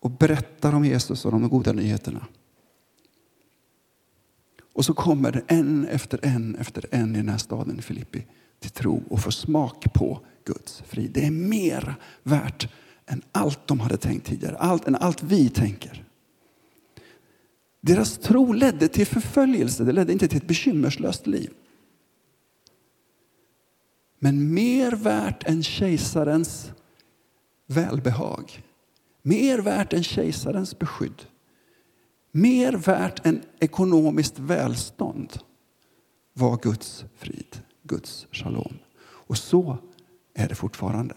och 0.00 0.10
berättar 0.10 0.74
om 0.74 0.84
Jesus 0.84 1.24
och 1.24 1.32
de 1.32 1.48
goda 1.48 1.72
nyheterna. 1.72 2.26
Och 4.72 4.84
så 4.84 4.94
kommer 4.94 5.32
det 5.32 5.42
en 5.46 5.86
efter 5.86 6.20
en 6.22 6.56
efter 6.56 6.86
en 6.90 7.14
i 7.14 7.18
den 7.18 7.28
här 7.28 7.38
staden 7.38 7.82
Filippi 7.82 8.26
till 8.60 8.70
tro 8.70 9.02
och 9.08 9.20
får 9.20 9.30
smak 9.30 9.92
på 9.92 10.20
Guds 10.44 10.82
frid. 10.86 11.10
Det 11.10 11.26
är 11.26 11.30
mer 11.30 11.94
värt 12.22 12.68
än 13.06 13.22
allt 13.32 13.66
de 13.66 13.80
hade 13.80 13.96
tänkt 13.96 14.26
tidigare, 14.26 14.56
allt, 14.56 14.86
än 14.88 14.96
allt 14.96 15.22
vi 15.22 15.48
tänker. 15.48 16.04
Deras 17.80 18.18
tro 18.18 18.52
ledde 18.52 18.88
till 18.88 19.06
förföljelse, 19.06 19.84
det 19.84 19.92
ledde 19.92 20.12
inte 20.12 20.28
till 20.28 20.36
ett 20.36 20.46
bekymmerslöst 20.46 21.26
liv. 21.26 21.50
Men 24.18 24.54
mer 24.54 24.92
värt 24.92 25.48
än 25.48 25.62
kejsarens 25.62 26.72
välbehag 27.66 28.62
Mer 29.22 29.58
värt 29.58 29.92
än 29.92 30.02
kejsarens 30.02 30.78
beskydd. 30.78 31.22
Mer 32.30 32.72
värt 32.72 33.26
än 33.26 33.42
ekonomiskt 33.58 34.38
välstånd 34.38 35.38
var 36.32 36.56
Guds 36.62 37.04
frid, 37.16 37.62
Guds 37.82 38.26
shalom. 38.30 38.78
Och 39.02 39.38
så 39.38 39.78
är 40.34 40.48
det 40.48 40.54
fortfarande. 40.54 41.14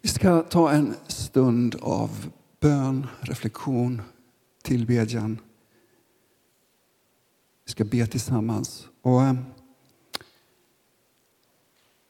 Vi 0.00 0.08
ska 0.08 0.42
ta 0.42 0.70
en 0.70 0.94
stund 1.06 1.76
av 1.82 2.30
bön, 2.60 3.06
reflektion, 3.20 4.02
tillbedjan 4.62 5.38
Vi 7.64 7.70
ska 7.70 7.84
be 7.84 8.06
tillsammans. 8.06 8.88
Och 9.02 9.22
eh, 9.22 9.34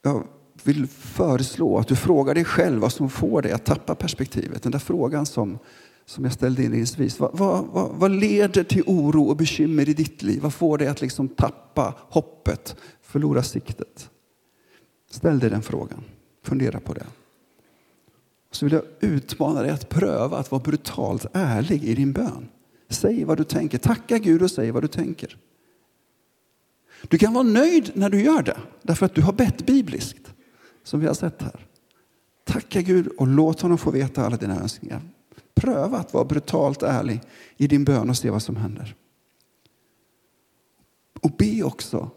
jag 0.05 0.27
vill 0.65 0.87
föreslå 0.87 1.79
att 1.79 1.89
du 1.89 1.97
frågar 1.97 2.35
dig 2.35 2.45
själv 2.45 2.81
vad 2.81 2.93
som 2.93 3.11
får 3.11 3.43
dig 3.43 3.53
att 3.53 3.65
tappa 3.65 3.95
perspektivet. 3.95 4.63
Den 4.63 4.73
där 4.73 4.79
frågan 4.79 5.27
som, 5.27 5.59
som 6.07 6.25
jag 6.25 6.33
ställde 6.33 6.63
inledningsvis. 6.63 7.21
Vad, 7.21 7.39
vad, 7.39 7.65
vad, 7.67 7.91
vad 7.91 8.11
leder 8.11 8.65
till 8.65 8.83
oro 8.87 9.23
och 9.23 9.37
bekymmer 9.37 9.89
i 9.89 9.95
ditt 9.95 10.23
liv? 10.23 10.43
Vad 10.43 10.55
får 10.55 10.79
dig 10.79 10.89
att 10.89 11.01
liksom 11.01 11.29
tappa 11.29 11.95
hoppet, 11.99 12.77
förlora 13.03 13.43
siktet? 13.43 14.11
Ställ 15.11 15.39
dig 15.39 15.51
den 15.51 15.63
frågan. 15.63 16.05
Fundera 16.43 16.81
på 16.81 16.95
det. 16.95 17.07
Så 18.51 18.67
vill 18.67 18.73
jag 18.73 18.85
utmana 19.01 19.63
dig 19.63 19.71
att 19.71 19.89
pröva 19.89 20.39
att 20.39 20.51
vara 20.51 20.63
brutalt 20.63 21.27
ärlig 21.33 21.85
i 21.85 21.95
din 21.95 22.13
bön. 22.13 22.49
Säg 22.89 23.25
vad 23.25 23.37
du 23.37 23.45
tänker. 23.45 23.79
Tacka 23.79 24.19
Gud 24.19 24.43
och 24.43 24.51
säg 24.51 24.71
vad 24.71 24.83
du 24.83 24.89
tänker. 24.89 25.37
Du 27.09 27.19
kan 27.19 27.33
vara 27.33 27.45
nöjd 27.45 27.93
när 27.95 28.11
du 28.11 28.23
gör 28.23 28.43
det, 28.43 28.59
därför 28.83 29.07
att 29.07 29.15
du 29.15 29.23
har 29.23 29.33
bett 29.33 29.67
bibliskt, 29.67 30.35
som 30.83 31.01
vi 31.01 31.07
har 31.07 31.15
sett 31.15 31.43
här. 31.43 31.67
Tacka 32.45 32.83
Gud 32.83 33.07
och 33.07 33.27
låt 33.27 33.61
honom 33.61 33.79
få 33.79 33.91
veta 33.91 34.27
alla 34.27 34.37
dina 34.37 34.61
önskningar. 34.61 35.03
Pröva 35.55 35.99
att 35.99 36.15
vara 36.15 36.25
brutalt 36.25 36.83
ärlig 36.83 37.21
i 37.57 37.67
din 37.67 37.85
bön 37.85 38.11
och 38.11 38.17
se 38.17 38.31
vad 38.31 38.43
som 38.43 38.57
händer. 38.57 38.95
Och 41.21 41.31
be 41.31 41.63
också 41.63 42.11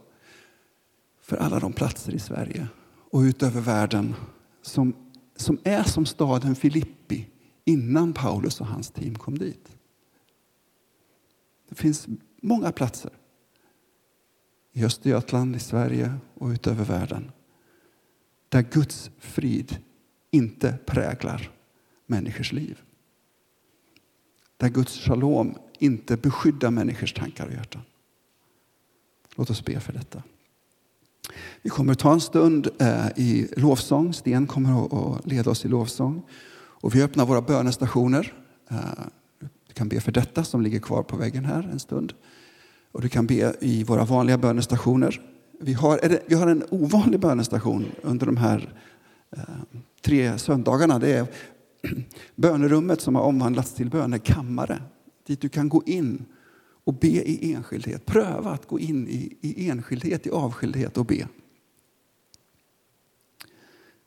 för 1.22 1.38
alla 1.38 1.60
de 1.60 1.74
platser 1.74 2.16
i 2.16 2.20
Sverige 2.20 2.68
och 3.12 3.20
utöver 3.20 3.62
världen 3.62 4.16
som, 4.62 4.94
som 5.36 5.60
är 5.64 5.84
som 5.84 6.06
staden 6.06 6.56
Filippi 6.56 7.28
innan 7.66 8.14
Paulus 8.14 8.62
och 8.62 8.68
hans 8.68 8.92
team 8.92 9.16
kom 9.16 9.38
dit. 9.38 9.72
Det 11.70 11.76
finns 11.76 12.08
många 12.42 12.72
platser 12.72 13.12
i 14.78 14.86
Östergötland, 14.86 15.56
i 15.56 15.60
Sverige 15.60 16.14
och 16.34 16.48
utöver 16.48 16.86
världen 16.86 17.32
där 18.50 18.62
Guds 18.62 19.12
frid 19.20 19.78
inte 20.32 20.78
präglar 20.86 21.52
människors 22.06 22.52
liv. 22.52 22.82
Där 24.58 24.70
Guds 24.70 25.00
shalom 25.00 25.58
inte 25.80 26.18
beskyddar 26.18 26.72
människors 26.72 27.14
tankar 27.14 27.46
och 27.46 27.54
hjärtan. 27.54 27.82
Låt 29.36 29.50
oss 29.50 29.66
be 29.66 29.80
för 29.80 29.94
detta. 29.94 30.24
Vi 31.62 31.70
kommer 31.70 31.94
att 31.94 32.00
ta 32.00 32.14
en 32.14 32.22
stund 32.22 32.70
eh, 32.80 33.08
i 33.16 33.48
lovsång. 33.58 34.14
Sten 34.14 34.48
kommer 34.48 34.86
att 35.16 35.26
leda 35.26 35.52
oss 35.52 35.66
i 35.66 35.68
lovsång. 35.68 36.24
Och 36.58 36.96
vi 36.96 37.04
öppnar 37.04 37.26
våra 37.26 37.42
bönestationer. 37.42 38.34
Eh, 38.70 38.78
du 39.40 39.74
kan 39.74 39.90
be 39.90 40.02
för 40.02 40.12
detta 40.12 40.44
som 40.44 40.62
ligger 40.62 40.80
kvar 40.80 41.04
på 41.04 41.18
väggen 41.18 41.46
här 41.46 41.70
en 41.72 41.80
stund. 41.80 42.14
Och 42.92 43.02
du 43.02 43.10
kan 43.10 43.28
be 43.28 43.56
i 43.60 43.84
våra 43.84 44.06
vanliga 44.06 44.38
bönestationer. 44.38 45.22
Vi 45.60 45.74
har, 45.74 46.20
vi 46.26 46.36
har 46.36 46.48
en 46.48 46.64
ovanlig 46.70 47.20
bönestation 47.20 47.86
under 48.02 48.26
de 48.26 48.38
här 48.38 48.74
eh, 49.32 49.42
tre 50.02 50.38
söndagarna. 50.38 51.00
Det 51.00 51.14
är 51.14 51.28
bönerummet 52.36 53.02
som 53.02 53.16
har 53.16 53.22
omvandlats 53.22 53.74
till 53.74 53.90
bönekammare. 53.90 54.82
Dit 55.28 55.42
du 55.42 55.50
kan 55.50 55.70
gå 55.70 55.84
in 55.86 56.26
och 56.84 56.94
be 56.94 57.08
i 57.08 57.54
enskildhet. 57.54 58.06
Pröva 58.06 58.52
att 58.52 58.68
gå 58.68 58.80
in 58.80 59.08
i, 59.08 59.38
i 59.42 59.70
enskildhet, 59.70 60.28
i 60.28 60.30
avskildhet 60.30 60.98
och 60.98 61.06
be. 61.06 61.28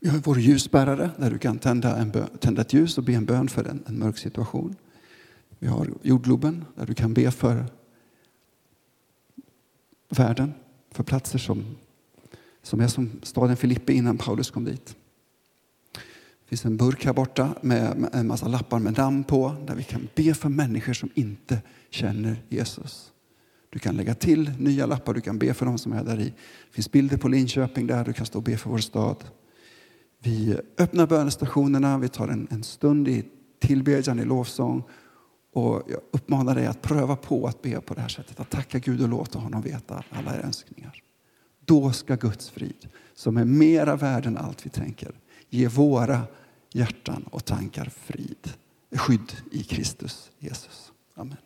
Vi 0.01 0.09
har 0.09 0.19
vår 0.19 0.39
ljusbärare 0.39 1.11
där 1.17 1.31
du 1.31 1.39
kan 1.39 1.59
tända, 1.59 1.97
en 1.97 2.11
bön, 2.11 2.29
tända 2.41 2.63
ett 2.63 2.73
ljus 2.73 2.99
och 2.99 3.05
be 3.05 3.13
en 3.13 3.25
bön 3.25 3.49
för 3.49 3.65
en, 3.65 3.85
en 3.87 3.99
mörk 3.99 4.19
situation. 4.19 4.77
Vi 5.59 5.67
har 5.67 5.89
jordgloben 6.03 6.65
där 6.77 6.87
du 6.87 6.95
kan 6.95 7.15
be 7.15 7.31
för 7.31 7.67
världen, 10.11 10.55
för 10.91 11.03
platser 11.03 11.39
som, 11.39 11.65
som 12.63 12.81
är 12.81 12.89
som 12.89 13.11
staden 13.23 13.57
Filippi 13.57 13.93
innan 13.93 14.19
Paulus 14.19 14.51
kom 14.51 14.65
dit. 14.65 14.97
Det 15.93 16.49
finns 16.49 16.65
en 16.65 16.77
burk 16.77 17.05
här 17.05 17.13
borta 17.13 17.55
med 17.61 18.09
en 18.13 18.27
massa 18.27 18.49
lappar 18.49 18.79
med 18.79 18.99
namn 18.99 19.25
på 19.25 19.57
där 19.67 19.75
vi 19.75 19.85
kan 19.85 20.09
be 20.15 20.35
för 20.35 20.49
människor 20.49 20.93
som 20.93 21.11
inte 21.15 21.59
känner 21.91 22.43
Jesus. 22.49 23.13
Du 23.71 23.79
kan 23.79 23.97
lägga 23.97 24.15
till 24.15 24.53
nya 24.59 24.87
lappar, 24.87 25.15
du 25.15 25.21
kan 25.21 25.39
be 25.39 25.55
för 25.55 25.67
dem 25.67 25.79
som 25.79 25.93
är 25.93 26.05
där 26.05 26.21
i. 26.21 26.25
Det 26.25 26.73
finns 26.75 26.93
bilder 26.93 27.17
på 27.17 27.29
Linköping 27.29 27.87
där 27.87 28.05
du 28.05 28.13
kan 28.13 28.27
stå 28.27 28.39
och 28.39 28.43
be 28.43 28.57
för 28.57 28.71
vår 28.71 28.79
stad. 28.79 29.25
Vi 30.23 30.57
öppnar 30.79 31.07
bönestationerna, 31.07 31.99
vi 31.99 32.09
tar 32.09 32.29
en, 32.29 32.49
en 32.51 32.63
stund 32.63 33.09
i 33.09 33.25
tillbedjan, 33.59 34.21
i 34.21 34.25
lovsång. 34.25 34.83
Och 35.53 35.83
jag 35.87 36.01
uppmanar 36.11 36.55
dig 36.55 36.67
att 36.67 36.83
pröva 36.83 37.17
på 37.17 37.47
att 37.47 37.63
be 37.63 37.81
på 37.81 37.95
det 37.95 38.01
här 38.01 38.09
sättet. 38.09 38.41
Att 38.41 38.51
tacka 38.51 38.79
Gud 38.79 39.03
och 39.03 39.09
låta 39.09 39.39
honom 39.39 39.63
veta 39.63 40.05
alla 40.11 40.37
era 40.37 40.43
önskningar. 40.43 41.03
Då 41.65 41.93
ska 41.93 42.17
Guds 42.17 42.51
frid, 42.51 42.89
som 43.15 43.37
är 43.37 43.45
mera 43.45 43.97
värd 43.97 44.27
än 44.27 44.37
allt 44.37 44.67
vi 44.67 44.71
tänker, 44.71 45.13
ge 45.49 45.69
våra 45.69 46.23
hjärtan 46.73 47.25
och 47.31 47.45
tankar 47.45 47.85
frid, 47.85 48.53
skydd 48.93 49.33
i 49.51 49.63
Kristus 49.63 50.31
Jesus. 50.39 50.93
Amen. 51.15 51.37